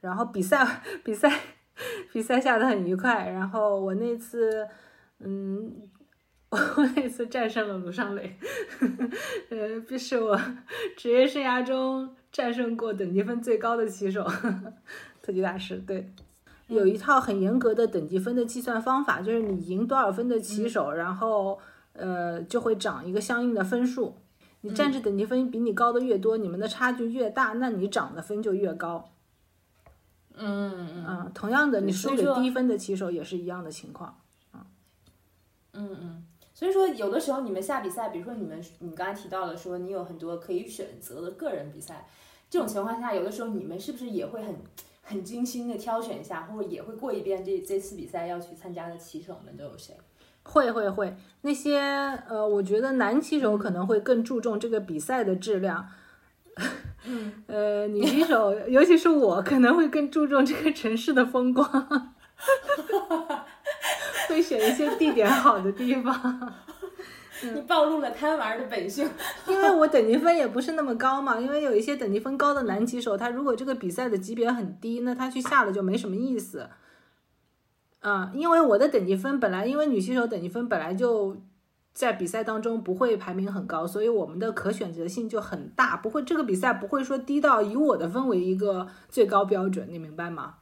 [0.00, 0.64] 然后比赛
[1.02, 1.40] 比赛
[2.12, 4.68] 比赛下的很愉快，然后我那次
[5.18, 5.90] 嗯。
[6.54, 8.36] 我那次战胜了卢尚磊，
[9.50, 10.40] 呃，这是我
[10.96, 14.24] 职业生涯中战胜过等级分最高的棋手，
[15.22, 15.76] 特级大师。
[15.86, 16.12] 对，
[16.68, 21.58] 有一套很严格的等级分的计算方法，就是你赢多少分的棋手，然后
[21.92, 24.16] 呃就会涨一个相应的分数。
[24.60, 29.10] 你战绩等级分比你高的越多，你们的差距越大，那你涨的分就越高。
[30.36, 31.30] 嗯嗯嗯。
[31.34, 34.18] 同样的，你输给低分的棋手也是一样的情况。
[35.76, 36.24] 嗯嗯。
[36.54, 42.06] 所以说，有的时候你们下比赛，比如说你们，你刚才提到了说你有很多可以选择的个人比赛，
[42.48, 44.54] 这种情况下，有的时候你们是不是也会很
[45.02, 49.96] 很精心的挑选一下，或者也会过一遍这这次比赛要去参加的棋手们都有谁？
[50.44, 51.80] 会会会，那些
[52.28, 55.88] 呃，我觉得男棋手可能会更注重这个比赛的质量，
[57.06, 62.14] 嗯， 呃，女棋手，尤其是我，可能会更注重这个城市的风光。
[64.28, 66.52] 会选一些地点好的地方，
[67.54, 69.08] 你暴露了贪玩的本性。
[69.46, 76.68] 因为我等级分也不是那么高嘛，因为有一些等级分高的男棋手，他如果这个比赛的级别很低，那他去下了就没什么意思。
[78.00, 81.36] 啊，因为我的等级分本来，因为女棋手等级分本来就
[81.94, 90.56] 在比赛当中不会排名很高，所以我们的可选择性就很大，不会这个比赛不会说低到以我的分为一个最高标准，你明白吗？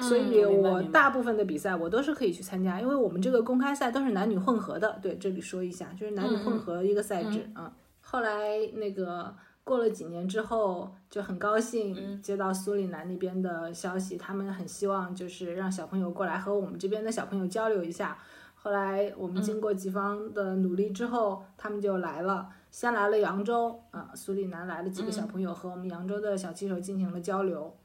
[0.00, 4.98] 所以，我大部分的比赛我都是可以去参加，因为我们这个公开赛都是男女混合的。
[5.02, 7.72] 对，这里说一下，就是男女混合一个赛制啊。
[8.00, 18.16] 后来那个过了几年之后，就很高兴接到苏里南那边的消息，他们很希望就是让小朋友过来和我们这边的小朋友交流一下。
[18.54, 27.76] 后来我们经过几方的努力之后，他们就来了，先来了扬州啊，苏里南来了几个小朋友和我们扬州的小棋手进行了交流。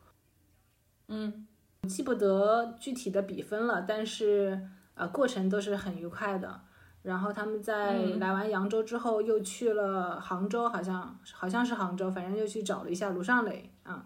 [1.08, 1.48] 嗯。
[1.88, 4.60] 记不得具体的比分了，但是
[4.96, 6.62] 呃，过程都是很愉快的。
[7.04, 14.06] 然后他们在来完扬州之后，又去了杭州，好像好像是杭州，反正又去找了一下卢尚磊啊，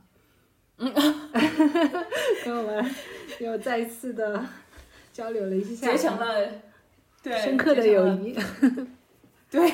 [0.78, 0.94] 嗯，
[2.44, 2.96] 跟我们
[3.40, 4.44] 又再一次的
[5.14, 6.52] 交流了一下，结成了
[7.24, 8.38] 对深刻的友谊。
[9.50, 9.72] 对，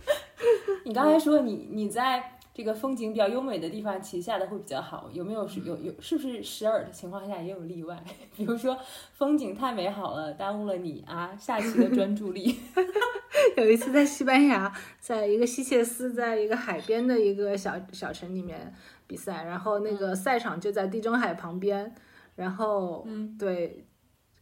[0.84, 2.36] 你刚才说你你在。
[2.52, 5.08] 这个风景比较优美的地方，骑下的会比较好。
[5.12, 8.02] 有没有是有有是不是时而的情况下也有例外？
[8.36, 8.76] 比如说
[9.14, 12.56] 风景太美好了，耽误了你啊下棋的专注力。
[13.56, 18.74] 有一次在西班牙，在一个西切斯，在一个海边的一个小小城里面
[19.06, 21.94] 比赛，然后那个赛场就在地中海旁边，
[22.36, 23.84] 然后嗯对，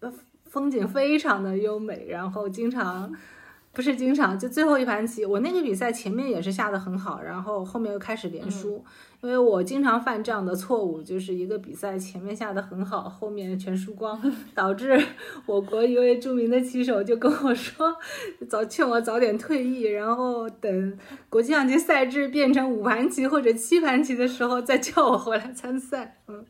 [0.00, 0.12] 呃
[0.46, 3.14] 风景非常的优美，然后经常。
[3.78, 8.84] 不是经常就最后一盘棋，我那个比赛前面也是下的很好，然后后面又开始连输，
[9.20, 14.20] 因为我经常犯这样的错误，就是一个比赛前面下的很好，后面全输光，
[14.52, 15.00] 导致
[15.46, 17.96] 我国一位著名的棋手就跟我说，
[18.50, 20.98] 早劝我早点退役，然后等
[21.30, 26.18] 国际象棋赛制变成五盘棋或者七盘棋的时候再叫我回来参赛。
[26.26, 26.44] 嗯，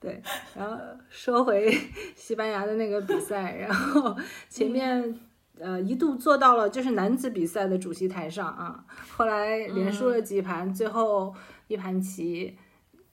[0.00, 0.20] 对，
[0.56, 0.76] 然后
[1.08, 1.72] 说回
[2.16, 4.16] 西班牙的那个比赛，然后
[4.48, 5.20] 前面。
[5.60, 8.84] 呃，一度坐到了就是男子比赛的主席台上啊，
[9.16, 11.34] 后来连输了几盘，最后
[11.66, 12.56] 一盘棋，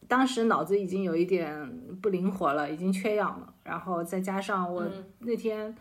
[0.08, 4.88] 当时脑子已经有一点不灵活了，已经缺氧了，然后再加上我
[5.20, 5.76] 那天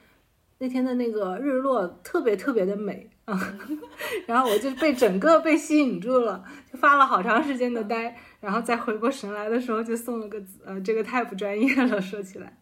[0.59, 3.39] 那天的那个日落特别特别的美啊，
[4.27, 12.57] 然后我就被整个被吸引住了，就发了好长时间的呆，然后再回过神来的时候就送了个字，呃，这个太不专业了，说起来，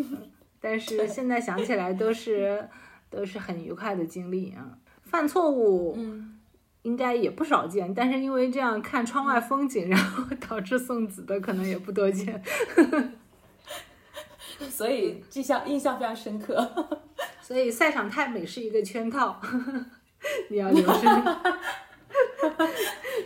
[0.60, 2.66] 但是现在想起来都是。
[3.14, 6.38] 都是很愉快的经历啊，犯错误，嗯，
[6.82, 12.42] 应该也不少见，但是因为这样看窗外风景，然后导致送子的可能也不多见，
[14.68, 16.70] 所以印象印象非常深刻。
[17.40, 19.38] 所以赛场太美是一个圈套，
[20.48, 21.24] 你要留神。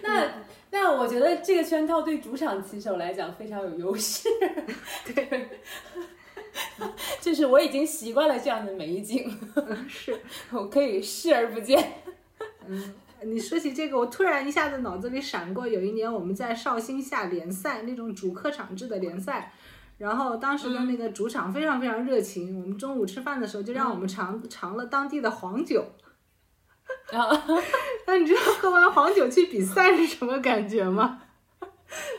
[0.02, 0.28] 那
[0.70, 4.28] 那我觉得这个圈套对主场棋手来讲非常有优势，
[5.14, 5.48] 对。
[7.20, 9.30] 就是我已经习惯了这样的美景，
[9.88, 10.18] 是
[10.50, 11.94] 我可以视而不见。
[12.66, 19.52] 嗯，你说起这个，我突然一下子脑子里闪过，有一年我们在绍兴下联赛，那种主客场制的联赛，
[19.98, 25.84] 然后当时的那个主场非常非常热情，我们中午吃饭的时候就让我们尝尝了当地的黄酒。
[27.12, 27.44] 啊，
[28.06, 31.22] 那你知道喝完黄酒去比赛是什么感觉吗？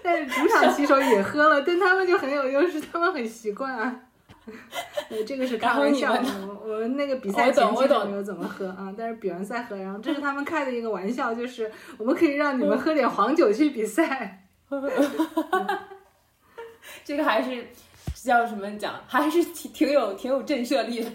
[0.02, 4.09] 但是主场棋手也喝了，但他们就很有优势，他们很习惯啊。
[5.10, 6.14] 对，这个是开玩笑。
[6.14, 9.76] 我我们那个比赛前期没有怎么喝啊，但是比完赛喝。
[9.76, 14.46] 然后这是他们开的一个玩笑，就是我们可以让你们喝点黄酒去比赛。
[17.04, 17.68] 这个还是
[18.16, 19.02] 叫什么讲？
[19.08, 21.10] 还是挺挺有挺有震慑力的。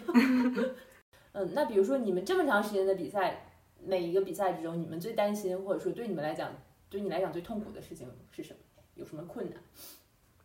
[1.33, 3.47] 嗯，那比如说你们这么长时间的比赛，
[3.85, 6.51] 每一个比赛之中，你们最担心或者说对你们来讲，
[6.91, 8.59] 对你来讲最痛苦的事情是什么？
[8.97, 9.59] 有什么困难？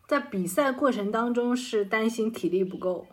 [0.10, 3.06] 在比赛过程当中是担心体力不够，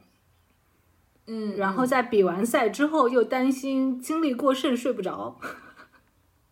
[1.27, 5.39] 嗯，然后在比完赛之后又担心精力过剩睡不着，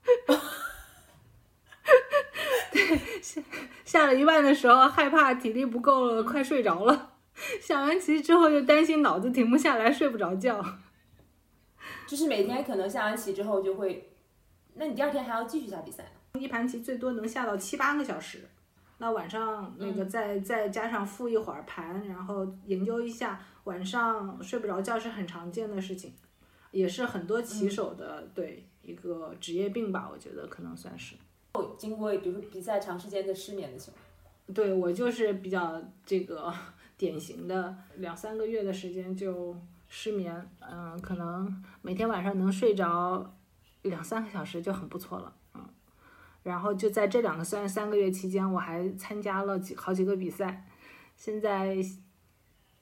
[2.71, 3.43] 对，下
[3.87, 7.13] 下了一半的时候害怕体力不够了，快睡着了，
[7.63, 10.63] 下完棋之后又担心脑子停不下来，睡不着觉，
[12.07, 14.11] 就是每天可能下完棋之后就会，
[14.75, 16.05] 那你第二天还要继续下比赛
[16.39, 18.47] 一盘棋最多能下到七八个小时。
[19.05, 26.15] 那晚上那个再再加上复一会儿盘，然后研究一下，晚上睡不着觉是很常见的事情，
[26.71, 31.17] 也是很多棋手的对一个职业病吧，我觉得可能算是。
[31.77, 36.51] 经过比如说比赛长时间的失眠的情况，对我就是比较这个
[36.97, 39.55] 典型的两三个月的时间就
[39.87, 43.37] 失眠，嗯，可能每天晚上能睡着
[43.83, 45.44] 两三个小时就很不错了，嗯。
[46.45, 50.65] 然后就在这两个三三个月期间，我还参加了几好几个比赛，
[51.17, 51.77] 现在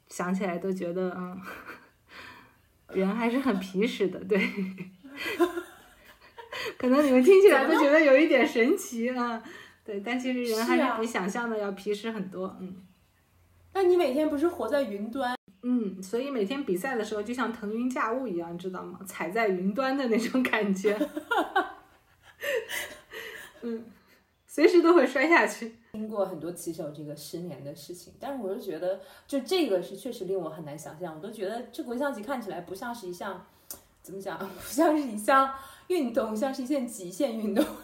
[0.09, 1.41] 想起来都觉得，嗯，
[2.89, 4.39] 人还是很皮实的，对。
[6.77, 9.43] 可能你们听起来都觉得有一点神奇啊，
[9.85, 12.77] 对，但其实人还是比想象的要皮实很多，嗯。
[13.75, 15.35] 那你每天不是活在云端？
[15.63, 18.99] 嗯，所以每天比赛的时候就像腾云驾雾一样，知道吗？
[19.07, 20.99] 踩在云端的那种感觉。
[23.63, 23.85] 嗯，
[24.47, 25.75] 随时都会摔下去。
[25.93, 31.15] 听过很多骑手这个失眠的事情，但是我就觉得，就这个是确实令我很难想象。
[31.15, 33.47] 我都觉得这国际象棋看起来不像是一项，
[34.03, 34.39] 怎么讲？
[34.39, 35.53] 不像是一项
[35.89, 37.65] 运动，像是一件极限运动。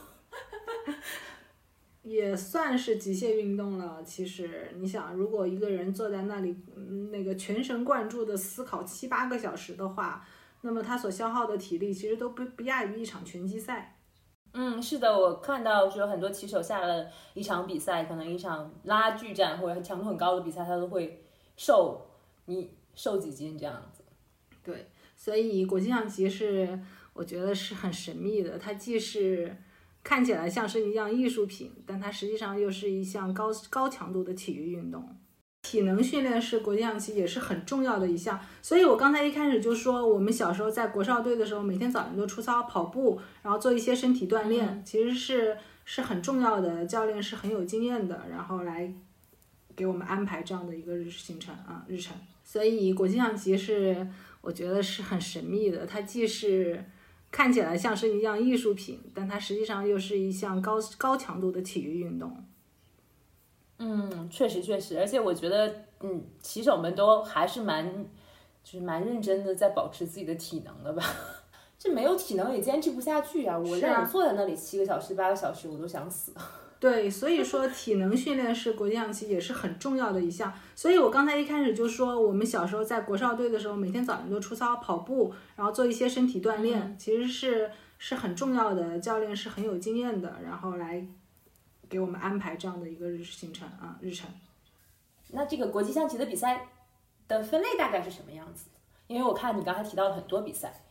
[2.03, 4.03] 也算是极限运动了。
[4.03, 6.57] 其实你想，如果一个人坐在那里，
[7.13, 10.27] 那个全神贯注的思考七八个小时的话，
[10.63, 13.98] 那么他所消耗的体力其实都不不亚于一场拳击赛。
[14.61, 21.23] 嗯，是的，我看到就有很多棋手下了一场比赛，可能一场拉锯战或者强度很高的比赛，他都会
[21.57, 22.05] 瘦
[22.47, 24.03] 你瘦几斤这样子。
[24.65, 26.77] 对，所以国际象棋是
[27.13, 29.57] 我觉得是很神秘的，它既是。
[30.01, 35.05] 看起来像是一样艺术品，但它实际上又是一项高高强度的体育运动。
[35.63, 38.39] 体能训练是国际象棋也是很重要的一项。
[38.63, 46.87] 所以我刚才一开始就说，我们小时候在国少队的时候，每天早上都出操跑步，然后做一些身体锻炼，其实是是很重要的。
[46.87, 48.93] 教练是很有经验的，然后来
[49.77, 52.17] 给我们安排这样的一个日行程啊日程。
[52.45, 54.09] 所以国际象棋是
[54.41, 56.85] 我觉得是很神秘的，它既是。
[57.31, 62.35] 看起来像是一样艺术品，但它实际上又是一项高高强度的体育运动。
[63.79, 67.87] 嗯，确实确实，而且我觉得，嗯，骑手们都还是蛮，
[68.65, 71.03] 就是蛮认真的在保持自己的体能的吧。
[71.79, 73.57] 这没有体能也坚持不下去啊！
[73.57, 76.33] 我让你坐在那里七个小时、八个小时，我都想死。
[76.81, 80.53] 对，所以说体能训练是国际象棋也是很重要的一项。
[80.75, 88.99] 所以我刚才一开始就说，我们小时候在国少队的时候，每天早上都出操跑步，然后做一些身体锻炼，其实是是很重要的。
[88.99, 91.07] 教练是很有经验的，然后来
[91.89, 94.29] 给我们安排这样的一个日行程啊日程。
[95.31, 96.69] 那这个国际象棋的比赛
[97.27, 98.71] 的分类大概是什么样子？
[99.07, 100.83] 因为我看你刚才提到了很多比赛。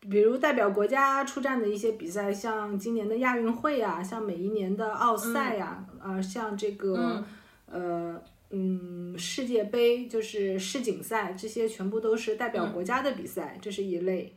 [0.00, 7.24] 比如代表国家出战的一些比赛，像今年的亚运会啊，像每一年的奥赛呀，啊，像这个
[7.64, 14.36] 呃嗯世界杯，就是世锦赛，这些全部都是代表国家的比赛，这是一类。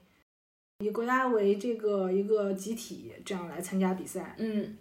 [0.80, 4.36] 以国家为这个一个集体，这样来参加比赛。
[4.38, 4.78] 嗯。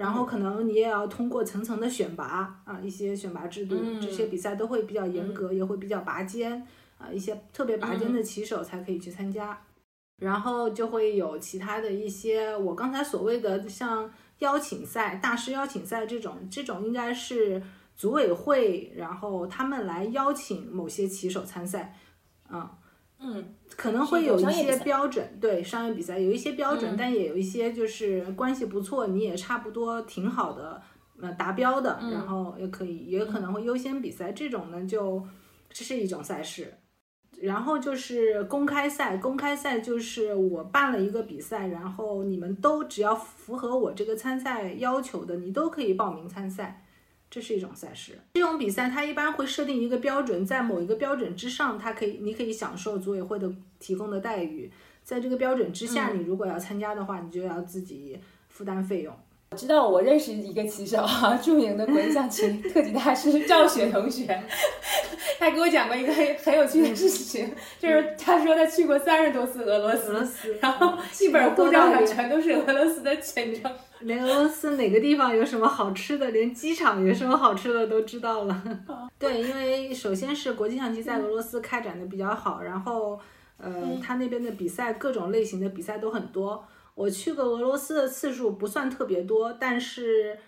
[0.00, 9.60] 然后可能你也要通过层层的选拔啊，一些选拔制度，这些比赛都会比较严格，也会比较拔尖啊，一些特别拔尖的棋手才可以去参加。
[10.16, 17.62] 然后就会有其他的一些，我刚才所谓的像邀请赛、大师邀请赛这种，这种应该是
[17.94, 21.94] 组委会，然后他们来邀请某些棋手参赛，
[22.50, 22.66] 嗯
[23.22, 30.80] 嗯，可能会有一些标准，对商业比赛有一些标准，但也有一些就是关系不错，你也差不多挺好的，
[31.20, 35.22] 呃达标的，然后也可以，也可能会优先比赛，这种呢就
[35.68, 36.72] 这是一种赛事。
[37.40, 46.84] 然后就是公开赛，公开赛就是我办了一个比赛，然后你们都只要符合我这个参赛要求的，你都可以报名参赛，
[47.30, 48.18] 这是一种赛事。
[48.34, 54.70] 这种比赛它一般会设定一个标准，在某一个标准之上，它可以你可以享受组委会的提供的待遇，
[55.04, 59.16] 在这个标准之下，你如果要参加的话，你就要自己负担费用。
[59.52, 64.40] 我知道我认识一个棋手啊，著名的国际象棋特级大师赵雪同学，
[65.40, 78.62] 他给我讲过一个很很有趣的事情，就是他说他去过三十多次俄罗斯，然后一本护照上全都是俄罗斯的签证，连俄罗斯哪个地方有什么好吃的，连机场有什么好吃的都知道了。
[79.18, 83.18] 对，因为首先是国际象棋在俄罗斯开展的比较好，然后
[83.58, 86.64] 呃，他那边的比赛各种类型的比赛都很多。
[86.94, 90.38] 我去过俄罗斯的次数不算特别多，但是，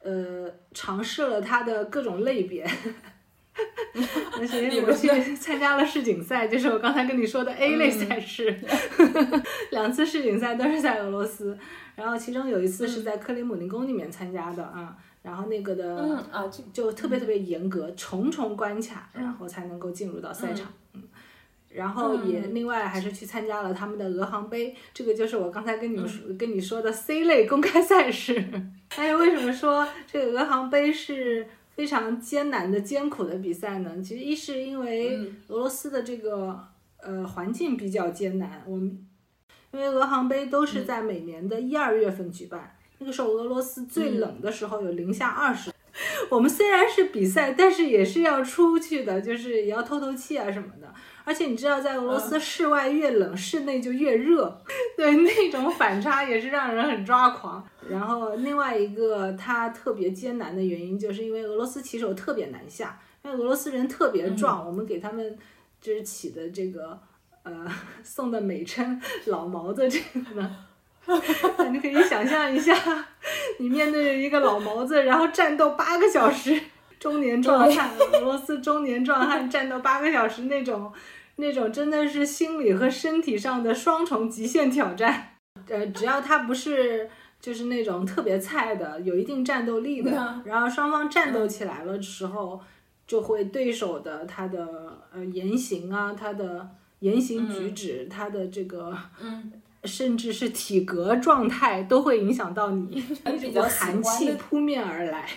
[0.00, 2.66] 呃，尝试了它的各种类别。
[4.36, 8.52] 而且我去 参加了世锦赛，就是我刚才跟你说的 A 类赛事，
[9.70, 11.56] 两次世锦赛都是在俄罗斯。
[11.94, 15.96] 然后其中有一次是在克里姆林宫里面参加的啊，然后那个的
[16.32, 20.72] 啊就就特别特别严格，重重关卡，然后才能够进入到赛场。
[21.74, 28.42] 然后也另外还是去参加了他们的俄航杯，这个就是我刚才跟你们说跟你说的 C 类公开赛事。
[28.94, 31.44] 还有为什么说这个俄航杯是
[31.74, 34.00] 非常艰难的、艰苦的比赛呢？
[34.00, 36.58] 其实一是因为嗯俄罗斯的这个
[36.98, 39.04] 呃环境比较艰难，我们
[39.72, 45.72] 因为俄航杯都是在每年的一二月份举办，那个时候俄罗斯最冷的时候有零下二十。
[46.30, 50.92] 我们虽然是比赛，但是也是要出去的，就是也要透透气啊什么的。
[51.24, 54.60] 而且你知道，在俄罗斯室外越冷，室内就越热，
[54.96, 57.66] 对那种反差也是让人很抓狂。
[57.88, 65.36] 然后另外一个它特别艰难的原因，就是因为俄罗斯骑手特别难下，因为俄罗斯人特别壮，我们给他们
[65.80, 66.98] 就是起的这个
[67.42, 67.66] 呃
[68.04, 70.56] 送的美称“老毛子”这个呢。
[71.70, 72.74] 你可以想象一下，
[73.58, 76.58] 你面对着一个老毛子，然后战斗八个小时，
[77.04, 80.90] 中年壮汉，俄罗斯中年壮汉 战斗八个小时那种，
[81.36, 85.36] 那种真的是心理和身体上的双重极限挑战。
[85.68, 92.58] 呃，只要他不是就是那种特别菜的，有一定战斗力的，然后双方战斗起来了时候，
[93.06, 94.66] 就会对手的他的
[95.12, 99.52] 呃言行啊，他的言行举止，他的这个嗯。
[99.84, 103.04] 甚至是体格状态都会影响到你，
[103.38, 105.28] 比较寒气扑面而来。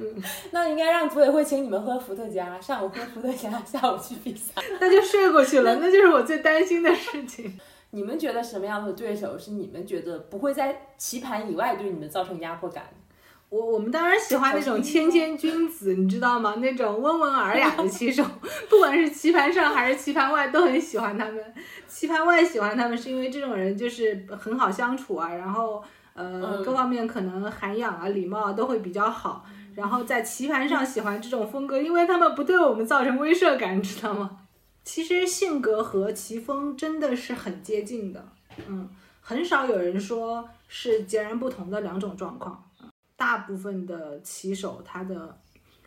[0.00, 5.76] 嗯， 那应该让组委会请你们喝伏特加，上午喝伏特加，下午去比赛， 那就睡过去了。
[5.76, 7.58] 那就是我最担心的事情。
[7.92, 12.84] 你们觉得什么样的对手是你们觉得不会在棋盘以外对你们造成压迫感？
[13.48, 16.54] 我我们当然喜欢那种谦谦君子，你知道吗？
[16.58, 18.24] 那种温文尔雅的棋手，
[18.68, 21.44] 不管是棋盘上还是棋盘外，都很喜欢他们。
[21.88, 25.82] 棋盘外喜欢他们是因为这种人就是很好相处啊，然后
[26.14, 29.44] 呃各方面可能涵养啊、礼貌啊都会比较好。
[29.74, 34.38] 然后在棋盘上喜欢这种风格，因为他们不对我们造成威慑感，知道吗？
[34.82, 38.28] 其实性格和棋风真的是很接近的，
[38.66, 38.88] 嗯，
[39.20, 42.64] 很少有人说是截然不同的两种状况。
[43.14, 45.38] 大部分的棋手他的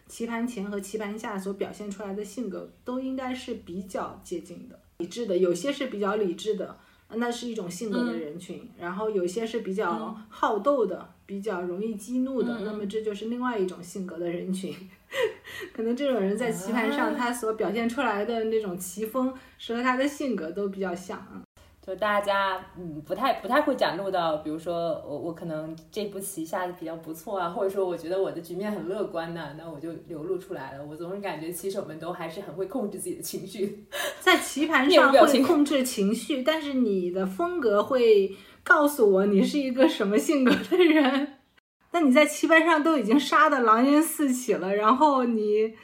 [0.08, 6.78] 棋盘前和棋盘下所表现出来的性格都应该是比较接近的，理智的，有些是比较理智的，
[7.10, 14.74] 那是一种性格的人群，然后有些是比较好斗的，比较容易激怒的，那么这就是另外一种性格的人群。
[15.74, 21.42] 可能这种人在棋盘上他所表现出来的那种棋风是和他的性格都比较像啊。
[21.86, 30.86] 就大家嗯不太不太会展露到，比如说我我可能这步棋下的比较不错啊，或者说我觉得我的局面很乐观呐、那我就流露出来了。
[30.86, 33.84] 我总是感觉棋手们都还是很会控制自己的情绪，
[34.22, 38.34] 在棋盘上会控制情绪，但是你的风格会
[38.64, 41.40] 告诉我你是一个什么性格的人。
[41.92, 45.76] 那你在棋盘上都已经杀的狼烟四起了，然后你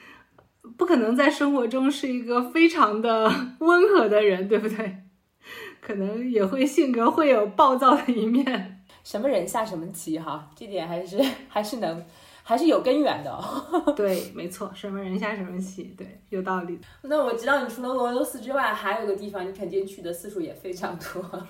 [0.75, 4.97] 不可能在生活中是一个非常的温和的人，对不对？
[5.82, 12.03] 可能也会性格会有暴躁的一面，什么人下什么棋哈，这点还是 还是能
[12.43, 13.93] 还是有根源的、哦。
[13.95, 16.80] 对，没错，什么人下什么棋，对，有道理。
[17.03, 21.47] 那我知道你除了俄罗斯之外，还有个地方你肯定去的次数也非常多，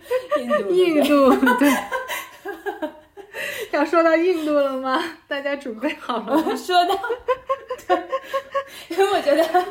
[0.40, 0.70] 印度。
[0.70, 1.70] 印度，对。
[3.70, 5.02] 要说到印度了吗？
[5.26, 6.54] 大家准备好了吗？
[6.56, 6.98] 说到，
[7.86, 8.02] 对，
[8.88, 9.64] 因为我觉得。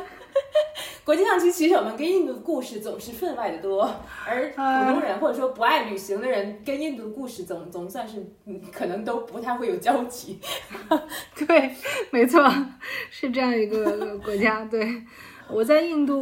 [1.04, 3.82] 国际象棋棋手们跟印度的故事总是分外的多，
[4.24, 8.24] 而普通人或者说不爱旅行的人跟印度的故事总总算是
[8.72, 10.38] 可能都不太会有交集。
[11.34, 11.74] 对，
[12.10, 12.48] 没错，
[13.10, 14.64] 是这样一个国家。
[14.64, 15.02] 对，
[15.52, 16.20] 我在印度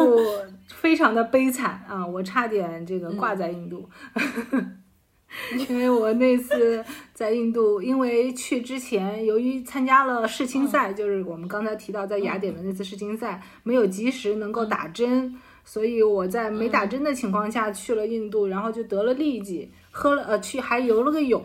[0.68, 3.88] 非常的悲惨啊，我差点这个挂在印度。
[5.68, 15.32] 因为我那次在印度，因为去之前，由于参加了世青赛，就是我们刚才提到在雅典的那次世青赛，没有及时能够打针，
[15.64, 21.44] 所以我在没打针的情况下去了印度，然后就得了痢疾，喝了呃去还游了个泳，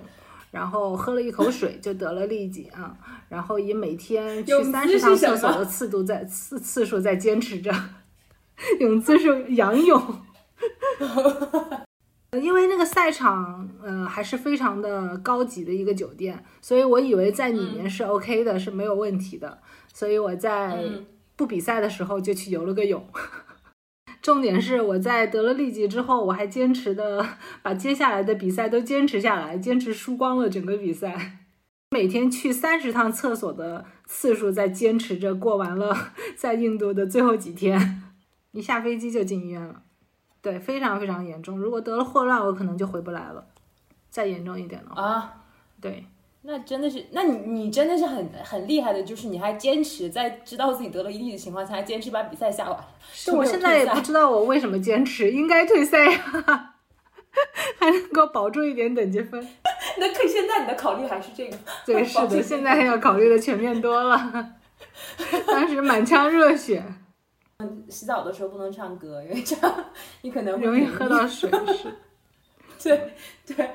[0.56, 2.96] 然后喝了一口水就得了痢疾啊，
[3.28, 7.70] 然后以每天去三十趟厕所的次度在次次数在坚持着，
[8.80, 10.02] 泳姿是仰泳。
[12.42, 19.60] 因为那个赛场，呃，还是非常的高级的一个酒店，所以我以为在里面是 OK 的，是没有问题的。
[19.94, 20.86] 所以我在
[21.36, 23.06] 不比赛的时候就去游了个泳。
[24.26, 27.24] 重点是我在得了痢疾之后，我还坚持的
[27.62, 31.44] 把接下来的比赛都坚持下来，坚持输光了整个比赛。
[31.92, 35.96] 每天去三十趟厕所的次数在坚持着过完了
[36.36, 38.02] 在印度的最后几天，
[38.50, 39.84] 一下飞机就进医院了。
[40.42, 41.60] 对，非常非常严重。
[41.60, 43.46] 如果得了霍乱，我可能就回不来了。
[44.10, 45.34] 再严重一点的话，啊，
[45.80, 46.08] 对，
[46.48, 52.80] 那真的是，那你你真的是很很厉害的，就是你还坚持在知道自己得了一例的情况下，还坚持把比赛下完。
[53.12, 56.20] 是我现在也不知道我为什么坚持，应该退赛呀，
[57.80, 59.42] 还能够保住一点等级分。
[59.98, 61.58] 那可现在你的考虑还是这个？
[61.84, 64.54] 对， 是的，现在要考虑的全面多了。
[65.48, 66.84] 当时满腔热血。
[67.58, 69.86] 嗯，洗澡的时候不能唱歌，因为这样
[70.22, 71.50] 你可能容易喝到水。
[72.78, 72.94] 是，
[73.48, 73.70] 对对。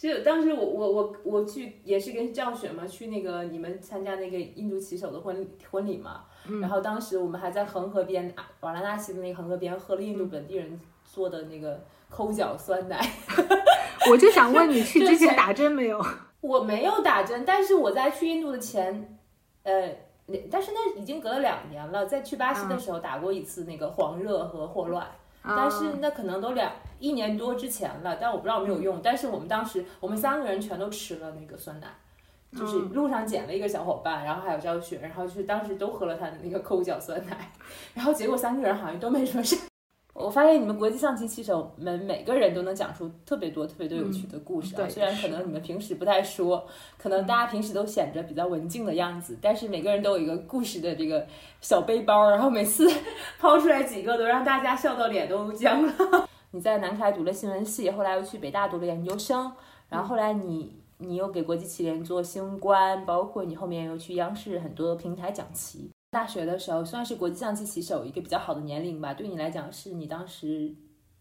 [0.00, 6.24] 就当时我我我我去也是跟教学嘛，去那个你们参加那个印度骑手的婚婚礼嘛。
[6.60, 12.98] 然后当时我们还在恒河边，瓦拉纳西的那个恒河边喝了印度本地人做的那个抠脚酸奶。
[14.10, 16.02] 我就想问你去之前打针没有？
[16.40, 19.18] 我没有打针，但是我在去印度的前，
[19.64, 19.94] 呃。
[20.48, 25.04] 但是那已经隔了两年了，在去巴西的时候打过一次那个黄热和霍乱，
[25.42, 29.00] 但是那可能都两一年多之前了，但我不知道有没有用。
[29.02, 31.88] 但是我们当时我们三个人全都吃了那个酸奶，
[32.56, 37.50] 就是路上捡了一个小伙伴，然后还有赵雪，然后就是当时都喝了他的那个抠脚酸奶，
[37.94, 39.56] 然后结果三个人好像都没什么事。
[40.12, 44.88] 我发现你们国际象棋棋手们每个人都能讲出特别多、特别多有趣的故事啊。
[44.88, 46.66] 虽然可能你们平时不太说，
[46.98, 51.26] 可能大家平时都显着比较文静的样子，但是每个人都有一个故事的这个
[51.60, 52.90] 小背包，然后每次
[53.38, 56.28] 抛出来几个都让大家笑到脸都僵了。
[56.52, 59.52] 你在南开读了新闻系，后来又去北大读了研究生，
[59.88, 65.88] 然后后来你你又给国际棋联做新闻官，包括你后面又去央视很多平台讲棋。
[66.10, 70.74] 大学的时候算是国际象棋棋手一个比较好的年龄吧，对你来讲是你当时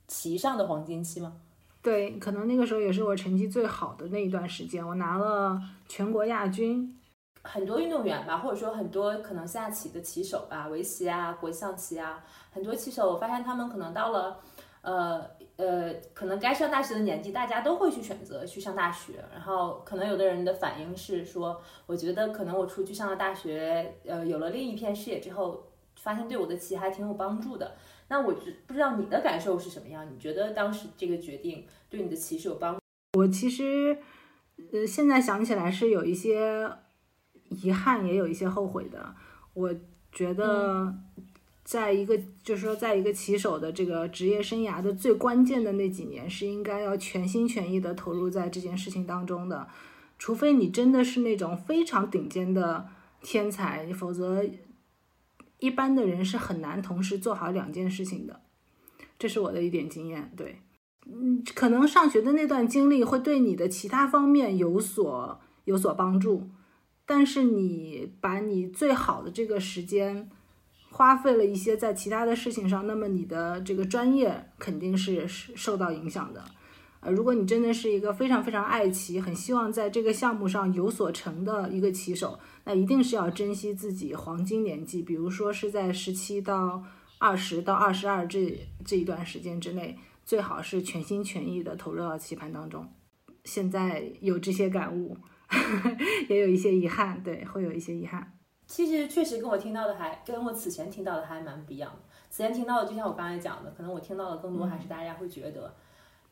[0.07, 1.33] 棋上的黄金期吗？
[1.81, 6.95] 对，可能那个时候也是我成绩最好的那一段时间，我拿了全国亚军。
[7.43, 12.21] 很多运动员吧，或者说很多可能下棋的棋手吧，围棋啊、国际象棋啊，
[12.51, 14.39] 很多棋手，我发现他们可能到了，
[14.81, 15.37] 呃。
[15.59, 19.15] 呃，可能该上大学的年纪，大家都会去选择去上大学。
[19.33, 25.67] 然后，可能有的人的反应是说，我觉得可能我出去上了大学，呃，有了另一片视野之后，
[25.97, 27.75] 发现对我的棋还挺有帮助的。
[28.07, 28.33] 那我
[28.65, 30.09] 不知道你的感受是什么样？
[30.09, 32.79] 你觉得当时这个决定对你的棋是有帮？
[33.17, 33.97] 我其实，
[34.71, 36.71] 呃，现在想起来是有一些
[37.49, 39.13] 遗憾，也有一些后悔的。
[39.53, 39.75] 我
[40.13, 40.95] 觉得。
[41.69, 49.67] 在一个就是说，在一个棋手的这个职业生涯的最关键的那几年，是应该要全心全意的投入在这件事情当中的，
[50.17, 52.87] 除非你真的是那种非常顶尖的
[53.21, 54.43] 天才，否则
[55.59, 58.41] 一般的人是很难同时做好两件事情的。
[59.19, 60.33] 这是我的一点经验。
[60.35, 60.63] 对，
[61.05, 66.49] 嗯，可能上学的那段经历会对你的其他方面有所有所帮助，
[67.05, 70.31] 但是你把你最好的这个时间。
[70.91, 76.43] 花费了一些在其他的事情上，那么你的这个专业肯定是受到影响的。
[77.01, 86.83] 呃，如果你真的是一个非常非常爱棋，很希望在这个项目上有所成的一个棋手，那一定是要珍惜自己黄金年纪，比如说是在十七到
[87.17, 92.85] 二十到二十二这这一段时间之内，最好是全心全意的投入到棋盘当中。
[93.45, 95.15] 现在有这些感悟，
[96.27, 98.38] 也有一些遗憾，对，会有一些遗憾。
[98.69, 101.97] 其实确实跟我听到的还跟我此前听到的还蛮不一样的。
[102.29, 105.73] 此前听到的就像我刚才讲的，可能我听到的更多还是大家会觉得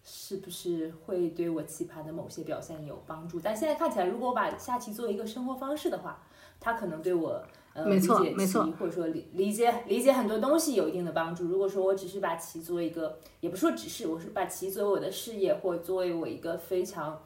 [0.04, 3.40] 是不是会对我棋盘的某些表现有帮助。
[3.40, 6.22] 但现在看起来，如果我把下棋作为一个生活方式的话，
[6.60, 11.46] 它可能对我呃理解棋或者说理理解理解很多东西有一定的帮助。
[11.46, 17.20] 如果说我只是把棋作为一个，也不说只是，我是把棋作为我的事业或作为我一个非常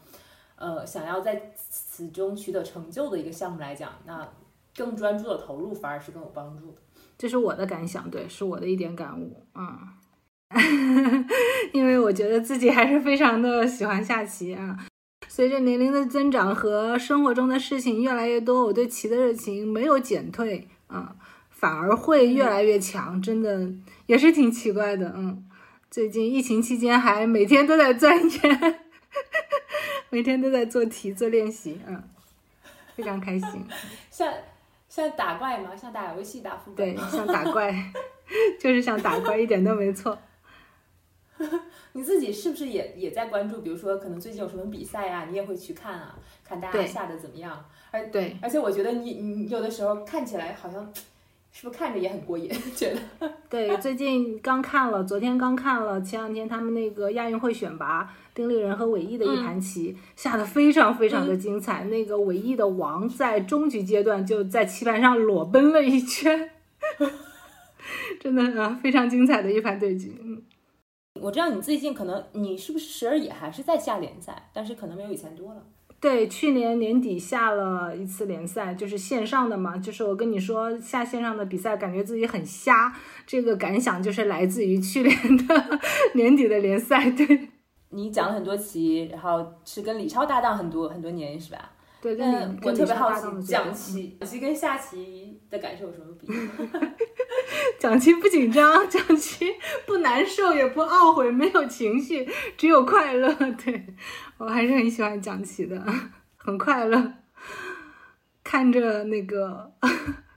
[0.56, 4.26] 呃想要在此中取得成就的一个项目来讲，那。
[4.76, 6.78] 更专注的投入反而是更有帮助的，
[7.18, 9.78] 这是我的感想，对，是我的一点感悟，嗯，
[11.74, 14.78] 因为我觉得自己还是非常的喜欢下棋啊。
[15.28, 21.16] 随着年龄的增长和生活中的事情越来越多，我对棋的热情没有减退啊，
[21.50, 23.72] 反而会越来越强，真的
[24.08, 25.46] 也是挺奇怪的，嗯。
[25.90, 28.80] 最近疫情期间还每天都在钻研，
[30.10, 32.02] 每天都在做题做练习，嗯，
[32.96, 33.66] 非常开心，
[34.10, 34.34] 像。
[34.92, 35.74] 像打怪吗？
[35.74, 36.94] 像打游戏打副本？
[36.94, 37.74] 对，像打怪，
[38.60, 40.18] 就是像打怪，一点都没错。
[41.94, 43.62] 你自己是不是也也在关注？
[43.62, 47.66] 比如说，可能最近有什么比赛啊，你也会去看啊，看大家下的怎么样？
[47.90, 50.92] 而对，而且我觉得你你有的时候看起来好像。
[51.52, 52.50] 是不是看着也很过瘾？
[52.76, 61.84] 觉得 对，最近刚看了，昨天刚看了，前两天他们那个亚运会选拔，丁立人和韦毅的一盘棋下的非常非常的精彩。
[61.86, 66.50] 那个韦毅的王在中局阶段就在棋盘上裸奔了一圈，
[68.20, 70.16] 真的啊，非常精彩的一盘对局。
[70.24, 70.42] 嗯，
[71.22, 75.62] 我知道你最近可能你是不是时而也还是在下联赛，但是可能没有以前多了。
[76.02, 79.78] 对，去年年底下了一次联赛，就是线上的嘛。
[79.78, 82.92] 就是我跟你说下线上的比赛，感觉自己很瞎。
[83.28, 85.80] 这个感想就是来自于去年的
[86.16, 87.12] 年底的联赛。
[87.12, 87.50] 对，
[87.92, 91.72] 你讲了很多棋，然后是跟李超搭档很多很多年，是吧？
[92.02, 96.28] 对，跟那我特别好奇讲棋，讲棋跟下棋的感受有什么比？
[97.78, 99.46] 讲棋不紧张，讲棋
[99.86, 102.28] 不难受，也不懊悔，没有情绪，
[102.58, 103.32] 只有快乐。
[103.64, 103.86] 对
[104.42, 105.80] 我还是很喜欢讲棋的，
[106.36, 107.14] 很快乐。
[108.44, 109.72] 看着那个，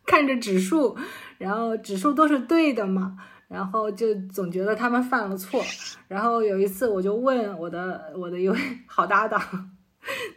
[0.05, 0.95] 看着指数，
[1.39, 3.17] 然后指数都是对的嘛，
[3.49, 5.65] 然后就总觉得他们犯了错。
[6.07, 9.41] 然后有一次，我就问我的我的一位 好搭档，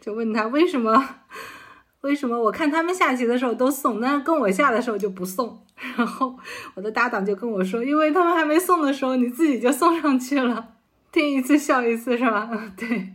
[0.00, 1.06] 就问他为什么
[2.00, 5.62] 为什么我看他们下棋的时候都送，但是跟我下的时候就不送。
[5.98, 6.34] 然后
[6.74, 10.76] 我的搭档就跟我说，因为他们还没送的时候，你自己就送上去了，
[11.12, 12.48] 听一次笑一次是吧？
[12.74, 13.12] 对，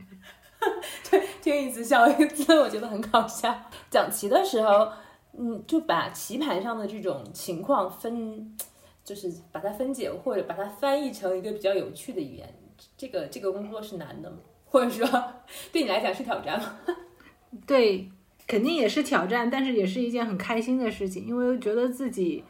[1.09, 3.55] 对，听一次笑一次，我觉得很搞笑。
[3.89, 4.91] 讲棋的时候，
[5.37, 8.55] 嗯，就把棋盘上的这种情况分，
[9.03, 12.53] 就是把它分解或者把它翻译成一个比较有趣的语言。
[12.97, 14.37] 这个这个工作是难的吗？
[14.65, 15.05] 或者说
[15.71, 16.79] 对你来讲是挑战吗？
[17.67, 18.09] 对，
[18.47, 22.43] 肯定也是挑战，但是也是一件很开心的事情，因为觉得自己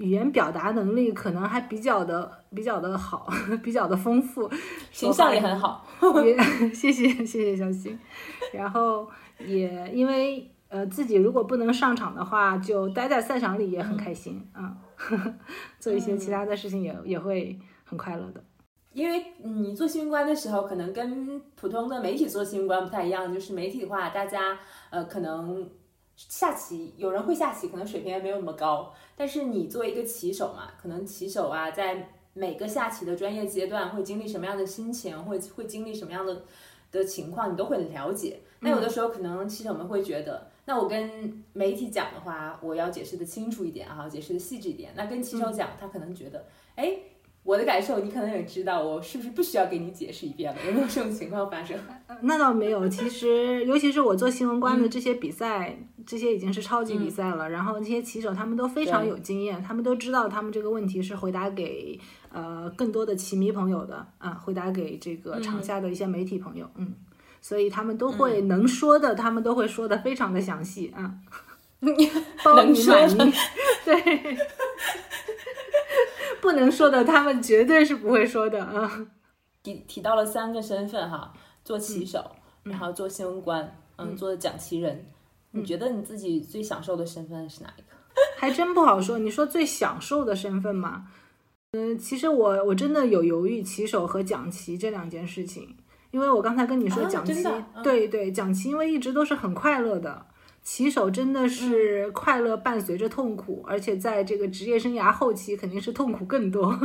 [0.00, 3.28] 语言表达能力可能还比较的比较的好，
[3.62, 4.50] 比较的丰富，
[4.90, 5.86] 形象也很好。
[6.24, 6.34] 也
[6.72, 7.98] 谢谢谢谢小新，
[8.54, 9.06] 然后
[9.46, 14.74] 也因为呃自己如果不能上场的话，就待在赛场里也很开心啊、
[15.12, 15.38] 嗯，
[15.78, 18.42] 做一些其他的事情也也会很快乐的。
[18.94, 25.68] 因为你做新闻官的时候，可能跟普通的媒体做新闻官不太一样，就是媒体的话，大家呃可能
[26.16, 36.42] 下棋有人会下棋，可能水平也没有那么高，但是你作为一个棋手嘛，可能棋手啊在每个下棋的专业阶段会经历什么样的心情，会会经历什么样的
[36.90, 38.40] 的情况，你都会了解。
[38.60, 44.90] 那有的时候可能棋手们会觉得，那我跟媒体讲的话，我要解释的清楚一点啊，解释的细致一点。
[44.96, 46.46] 那跟棋手讲，他可能觉得，
[46.76, 46.98] 哎。
[47.42, 50.58] 我的感受，你可能也知道，我是不是不需要给你解释一遍了？
[50.66, 51.76] 有没有这种情况发生？
[52.22, 55.76] 那倒没有，其实尤其是我做新闻官的这些比赛，
[56.06, 57.48] 这些已经是超级比赛了。
[57.48, 61.98] 然后这些骑手他们都非常有经验，他们都知道他们这个问题是回答给
[62.30, 66.94] 呃更多的骑迷朋友的啊，回答给这个场下的一些媒体朋友，嗯，
[67.40, 71.14] 所以他们都会能说的，他们都会说的非常的详细啊，
[72.44, 73.32] 包你满意，
[73.84, 74.36] 对。
[76.40, 79.06] 不能说的，他们绝对是不会说的啊。
[79.62, 81.32] 提提到了三个身份哈，
[81.64, 82.24] 做棋手，
[82.64, 85.04] 嗯、然后做新闻官，嗯，做讲棋人。
[85.50, 87.88] 你觉得你自己最享受的身份是哪一个？
[88.38, 89.18] 还真不好说。
[89.18, 91.08] 你说最享受的身份吗？
[91.72, 95.76] 嗯，其实我我真的有犹豫棋手和讲棋这两件事情，
[96.10, 100.26] 因为我刚才跟你说讲棋，啊嗯、对对，讲棋因为一直都是很快乐的。
[100.62, 106.78] 棋手真的是快乐伴随着痛苦，而且在这个职业生涯后期肯定是痛苦更多。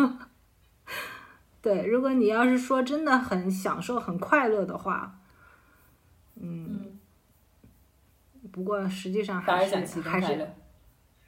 [1.61, 5.19] 对，如果你要是说真的很享受、很快乐的话，
[6.39, 6.99] 嗯，
[8.51, 10.47] 不过实际上还是还是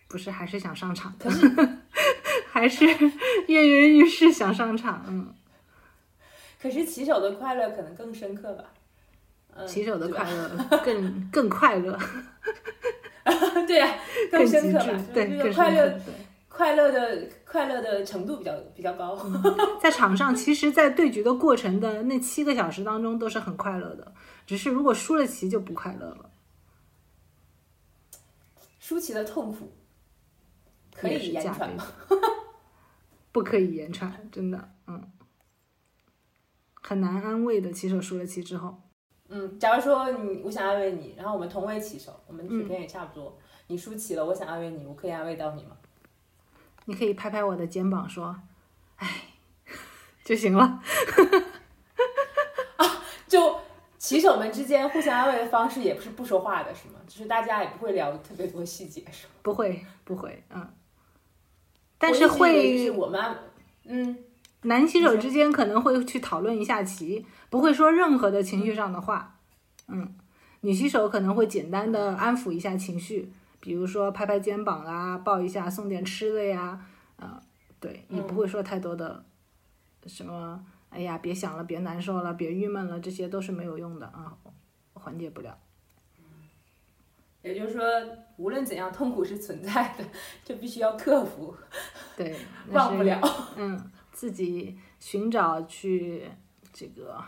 [0.07, 1.51] 不是还是想上场，可是
[2.49, 2.85] 还是
[3.47, 5.33] 跃跃欲试想上场，嗯。
[6.61, 8.63] 可是骑手的快乐可能更深刻吧。
[9.65, 10.49] 棋手的快乐
[10.83, 11.97] 更更快乐，
[13.67, 13.99] 对呀、啊，
[14.31, 15.05] 更深刻吧？
[15.13, 15.99] 对，更快乐，
[16.47, 19.17] 快乐的快乐的程度比较比较高。
[19.81, 24.13] 在场上，其实，在对局的过程的那七个小时当中，都是很快乐的。
[24.45, 26.29] 只是如果输了棋就不快乐了。
[28.79, 29.73] 输棋的痛苦
[30.95, 31.85] 可以言传吗？
[33.33, 35.11] 不可以言传，真的，嗯，
[36.81, 37.71] 很难安慰的。
[37.71, 38.81] 棋手输了棋之后。
[39.29, 43.37] 嗯，假如说你，我想安慰你，然后我们同为棋手，我们水平也差不多。
[43.37, 45.75] 嗯、你输棋了，我想安慰你，我可以安慰到你吗？
[46.85, 48.33] 你可以拍拍我的肩膀说
[48.95, 49.07] ：“哎，
[50.23, 50.63] 就行了。
[52.77, 53.59] 啊，就
[53.97, 56.99] 棋手们之间互相安慰的方式也不是不说话的，是吗？
[57.05, 59.33] 就是大家也不会聊特别多细节，是吗？
[59.41, 60.73] 不会，不会，嗯。
[61.97, 63.37] 但是会，就是我们，
[63.83, 64.17] 嗯。
[64.63, 69.35] 男棋手之间可能会去讨论一下棋，不会说任何的情绪上的话。
[69.87, 70.15] 嗯，
[70.61, 76.85] 女棋手可能会简单的安抚一下情绪，比如说拍拍肩膀啊，抱一下，送点吃的呀，
[77.17, 77.41] 啊、呃，
[77.79, 79.23] 对，也不会说太多的
[80.07, 84.35] 什么，哎呀，别想了，别难受了，别郁闷了，这些都是没有用的啊，
[84.93, 85.57] 缓解不了。
[87.43, 87.83] 也就是说，
[88.35, 90.03] 无论怎样，痛苦是存在的，
[90.43, 91.55] 就必须要克服。
[92.17, 92.35] 对，
[92.71, 93.21] 忘不了。
[93.55, 93.91] 嗯。
[94.17, 96.27] 自己寻找去
[96.73, 97.23] 这个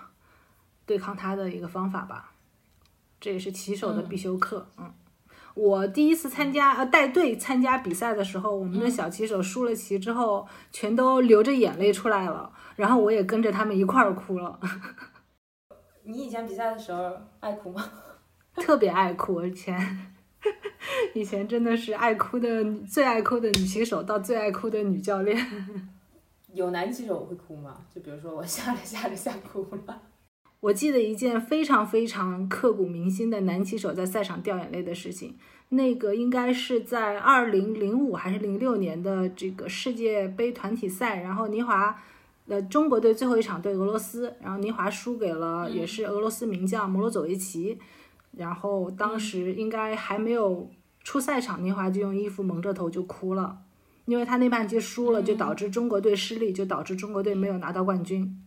[0.88, 2.32] 对抗他的一个方法吧，
[3.20, 4.68] 这也是棋手的必修课。
[4.76, 4.92] 嗯，
[5.54, 14.60] 我第一次参加呃带队参加比赛的时候，我们的小棋手输了棋之后，全都流着眼泪出来了，然后我也跟着他们一块儿哭了。
[16.02, 17.88] 你以前比赛的时候爱哭吗？
[18.58, 20.12] 特别爱哭，以前
[21.14, 25.38] 以前真的是爱哭的最爱哭的女骑手到最爱哭的女教练。
[26.54, 27.86] 有男骑手会哭吗？
[27.94, 30.02] 就比如说我下着下着下哭了。
[30.62, 35.38] 我记得一件非常非常刻骨铭心的男棋手在赛场掉眼泪的事情。
[35.70, 41.96] 那个应该是在二零零五还是零六年的这个世界杯团体赛，然后尼华，
[42.48, 47.78] 呃，中国队最后一场对俄罗斯，然后尼华输给了也是俄罗斯名将摩罗佐维奇，
[48.32, 50.68] 然后当时应该还没有
[51.04, 53.60] 出赛场，尼华就用衣服蒙着头就哭了，
[54.10, 58.44] 因为他那半局输了，就导致中国队失利，就导致中国队没有拿到冠军。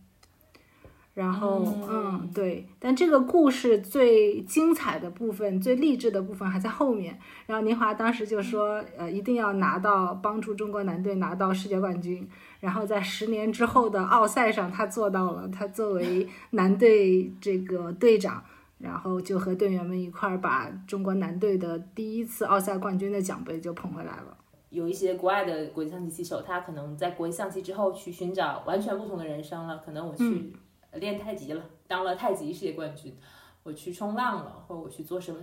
[1.13, 7.19] 然后，嗯，对，但这个故事最精彩的部分、最励志的部分还在后面。
[7.45, 12.27] 然后，宁华当时就说，呃，一定要拿到帮助中国男队拿到世界冠军。
[12.59, 15.47] 然后，在十年之后的奥赛上，他做到了。
[15.49, 18.43] 他作为 男队这个队长，
[18.79, 24.35] 然后就和队员们一块儿把中国男队的第一次奥赛冠军的奖杯就捧回来了。
[24.73, 29.81] 有一些国外的国际象棋棋手，他可能在国际象棋之后去寻找完全不同的人生了。
[29.85, 30.53] 可能我去。
[30.99, 33.17] 练太极了，当了太极世界冠军。
[33.63, 35.39] 我去冲浪了，或者我去做什么？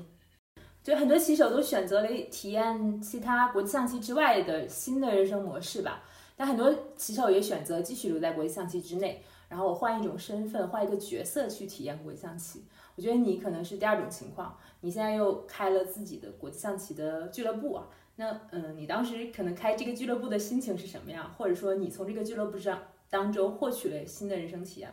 [0.80, 6.04] 就很多棋手都选择了体验其他国际象棋之外的新的人生模式吧。
[6.36, 12.62] 但很多棋手也选择继续留在国际象棋之内，然后我换一种身份，换一个角色去体验国际象棋。
[12.94, 17.88] 我觉得你可能是第二种情况，你现在又开了自己的国际象棋的俱乐部啊。
[18.16, 21.30] 那嗯，你当时可能开这个俱乐部的心情是什么样？
[21.36, 24.92] 或者说你从这个俱乐部上当中获取了新的人生体验？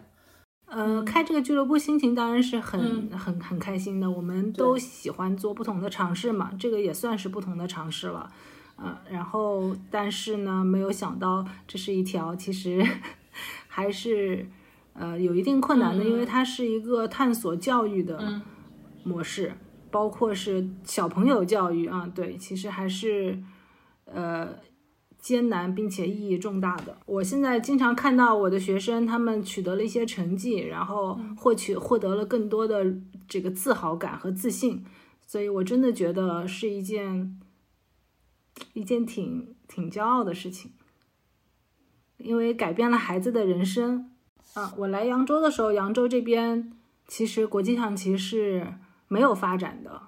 [0.69, 4.09] 嗯，开这个俱乐部心情当然是很很很开心的。
[4.09, 8.29] 我们都喜欢做不同的尝试嘛，这个也算是不同的尝试了。
[8.77, 12.85] 嗯，然后但是呢，没有想到这是一条其实
[13.67, 14.45] 还是
[14.93, 18.41] 呃有一定困难的，因为它是一个探索教育的
[19.03, 19.53] 模式，
[19.91, 22.09] 包括是小朋友教育啊。
[22.13, 23.41] 对，其实还是
[24.05, 24.55] 呃。
[25.19, 26.95] 艰难并且意义重大的。
[27.05, 32.95] 我现在经常看到我的学生，他们取得了一些成绩，然后获取获得了更多的
[33.27, 34.85] 这个自豪感和自信，
[35.25, 37.37] 所以我真的觉得是一件
[38.71, 40.71] 一件挺挺骄傲的事情，
[42.17, 44.09] 因为改变了孩子的人生。
[44.53, 46.71] 啊，我来扬州的时候，扬州这边
[47.05, 48.75] 其实国际象棋是
[49.07, 50.01] 没有发展的，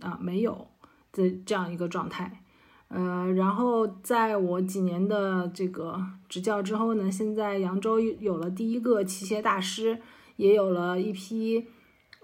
[0.00, 0.68] 啊，没有
[1.12, 2.42] 的这样一个状态。
[2.88, 10.02] 呃，然后在我几年的这个执教之后呢，现在扬州有了第一个棋协大师，
[10.36, 11.68] 也有了一批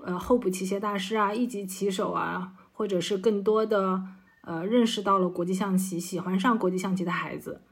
[0.05, 4.03] 呃候补棋协大师啊、一级棋手啊，或者是更多的
[4.43, 7.63] 呃认识到了国际象棋、喜欢上国际象棋的孩子，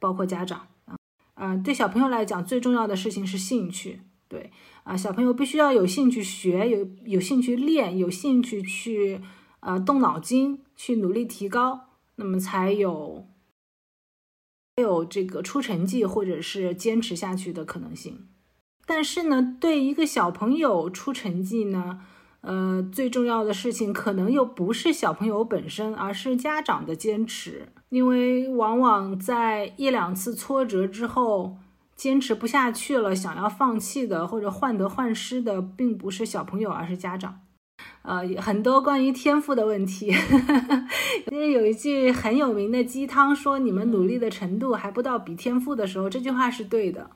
[0.00, 0.96] 包括家长啊，
[1.34, 4.50] 嗯，对小朋友来讲，最重要的事情是兴趣，对
[4.84, 9.20] 啊，小朋友必须要有兴趣学，有有兴趣练，有兴趣去。
[9.64, 11.82] 呃，动脑筋去努力提高，
[12.16, 13.28] 那么才有，
[14.74, 18.26] 才有这个出成绩或者是坚持下去的可能性。
[18.84, 22.00] 但是呢，对一个小朋友出成绩呢，
[22.40, 27.68] 呃，最重要的事情可能又不是小朋友本身，而是家长的坚持。
[27.90, 31.56] 因为往往在一两次挫折之后，
[32.02, 37.42] 坚持不下去了，想要放弃的或者患得患失的，并不是小朋友，而是家长。
[38.02, 40.12] 呃，很多关于天赋的问题，
[41.30, 47.08] 因为有一句很有名的鸡汤说：“你们努力的程度还不到比天赋的时候。”这句话是对的，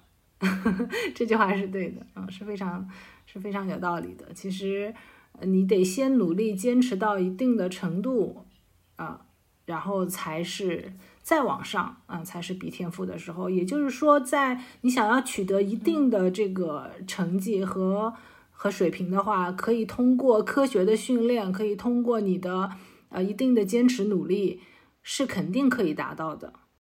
[1.12, 2.88] 这句话是对的，嗯，是非常
[3.26, 4.32] 是非常有道理的。
[4.34, 4.94] 其实，
[5.40, 8.46] 你得先努力坚持到一定的程度，
[8.94, 9.22] 啊，
[9.64, 10.92] 然后才是
[11.26, 13.50] 再往上，嗯，才是比天赋的时候。
[13.50, 18.14] 也就是说，在你想要取得一定的这个成绩和。
[18.58, 22.70] 和水平的话，可以通过科学的训练，可以通过你的
[23.10, 24.62] 呃一定的坚持努力，
[25.02, 26.50] 是肯定可以达到的。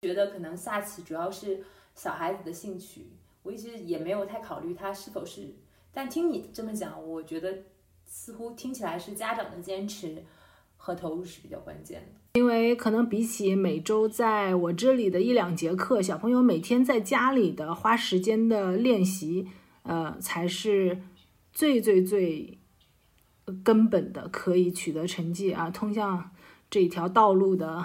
[0.03, 1.65] 觉得可能下棋主要是
[1.97, 3.09] 小孩子的兴趣，
[3.43, 5.53] 我一直也没有太考虑他是否是。
[5.93, 7.53] 但听你这么讲，我觉得
[8.05, 10.25] 似乎听起来是家长的坚持
[10.89, 12.21] 和投入是比较关键的。
[12.41, 19.47] 因为可能比起每周在我这里的一两节课，小朋友每天在家里的花时间的练习，
[19.83, 20.99] 呃，才是。
[21.51, 22.57] 最最最
[23.65, 26.31] 根本的可以取得成绩啊，通向
[26.71, 27.85] 这一条道路的。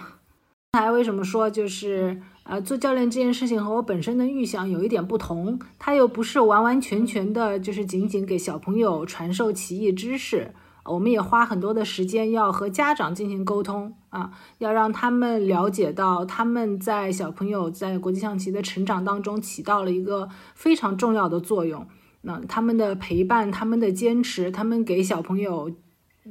[0.73, 5.59] 刚才为什么说就是呃做教练这件事情和我本身的预想有一点不同？
[5.79, 10.53] 它又不是完完全全的，就是仅仅给小朋友传授棋艺知识。
[10.85, 21.87] 我们也花很多的时间要和家长进行沟通啊，要让他们了解到他们在小朋友在国际象棋的成长当中起到了一个非常重要的作用。
[22.21, 25.71] 那他们的陪伴，他们的坚持，他们给小朋友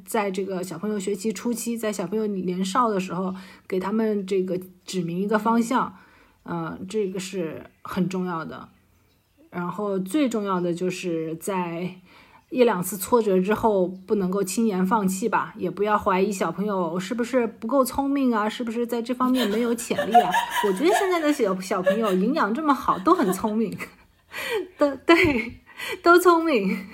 [0.05, 3.35] 在这个小朋友学习初期，在小朋友年少的时候，
[3.69, 5.95] 给他们这个指明一个方向，
[6.45, 8.69] 呃，这个是很重要的。
[9.51, 11.95] 然后最重要的就是在
[12.53, 20.31] 一两次挫折之后，不能够轻言放弃吧，也不要怀疑小朋友是不是不够聪明啊，是不是在这方面没有潜力啊？
[20.67, 23.75] 我觉得现在的小小朋友营养这么好，都很聪明，
[24.77, 25.61] 都对，
[26.03, 26.87] 都聪明，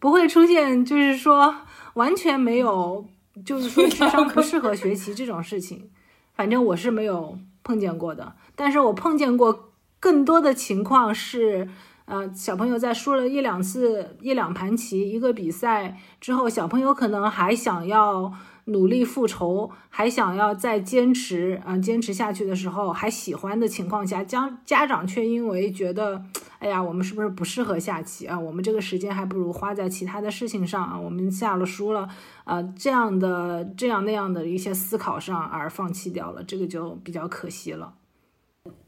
[0.00, 1.54] 不会出现就是说
[1.94, 3.06] 完全没有，
[3.46, 5.90] 就是说智商不适合学习这种事情。
[6.34, 11.68] 反正我是没有碰见过的，但是我碰见过更多的情况是。
[12.06, 18.30] 呃，小朋友在输了一两次、一两盘棋、一个比赛之后，小朋友可能还想要
[18.66, 26.22] 努力复仇，还想要再坚持，嗯，坚持下去的时候，还喜欢的情况下，家家长却因为觉得，
[26.58, 28.38] 哎呀，我们是不是不适合下棋啊？
[28.38, 30.98] 我们这个时间还不如花在其他的事情上啊！
[30.98, 32.06] 我们下了输了，
[32.44, 37.94] 呃，这样的这样那样的一些思考上而放弃掉了，这个就比较可惜了。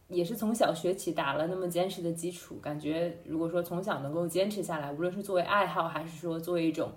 [0.09, 6.93] 也是从小学起打了那么坚实的基础，感觉如果说从小能够坚持下来，无论是作为爱好还是说作为一种，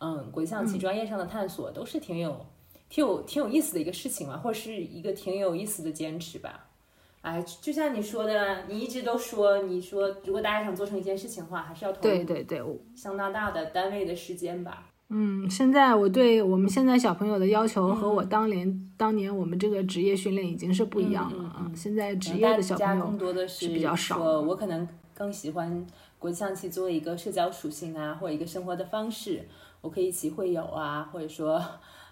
[0.00, 2.44] 嗯，国际象棋专业上的探索，都是挺有、
[2.88, 6.64] 挺有、挺有意思的一个事情嘛，或者是一个挺有意思的坚持吧。
[7.20, 12.60] 哎，就像你说的，你一直都说，你说如果大家想做成一件事情的话，还是要投对对对，
[12.96, 14.87] 相当大的单位的时间吧。
[15.10, 21.72] 嗯，现在我对我们现在小朋友的要求和我当年当年我们这个职业训练已经是不一样了啊！
[21.74, 24.18] 现在职业的小朋友更多的是比较少。
[24.42, 25.86] 我可能更喜欢
[26.18, 29.48] 国际象棋作为一个社交属性啊，或者一个生活的方式，
[29.80, 31.58] 我可以一起会友啊，或者说，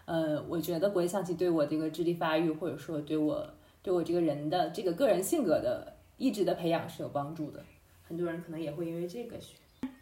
[0.07, 3.47] 呃，我觉得国际象棋对我这个智力发育，或者说对我
[3.83, 7.63] 对我这个人的这个个人性格的意志的培养是有帮助的。
[8.09, 9.57] 很多人可能也会因为这个学。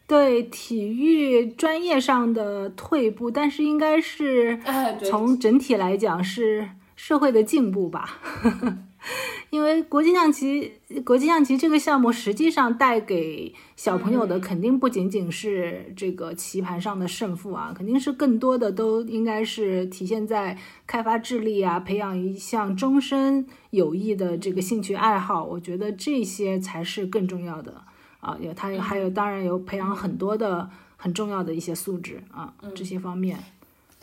[0.06, 4.58] 对体育专业上的退步，但是应该是
[5.02, 8.20] 从整体来讲是社会的进步吧。
[9.50, 10.72] 因为国际象棋，
[11.04, 25.44] 国际象棋这个项目实际上带给小朋友的肯定不仅仅是这个棋盘上的胜负啊，肯定是更多的都应该是体现在开发智力啊，培养一项终身有益的这个兴趣爱好。
[25.44, 27.82] 我觉得这些才是更重要的。
[28.24, 33.38] 啊，有他有还有，当然有培养很多的很重要的一些素质啊，这些方面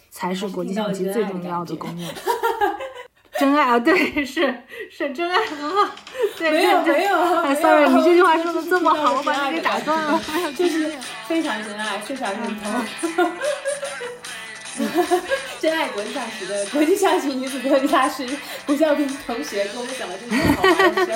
[0.09, 2.07] 才是国际象棋最重要的功能。
[3.39, 4.53] 真爱啊，对，是
[4.91, 5.91] 是真爱很好，
[6.38, 7.17] 对，没有没有
[7.55, 10.22] ，sorry，你这句话说的这么好，我把你给打断了，
[10.55, 10.93] 就是
[11.28, 13.32] 非常真爱，非常认同。
[15.59, 18.26] 真爱国际象棋的国际象棋女子格局大师
[18.65, 21.11] 胡小兵同学跟我们讲了这么多好玩的事。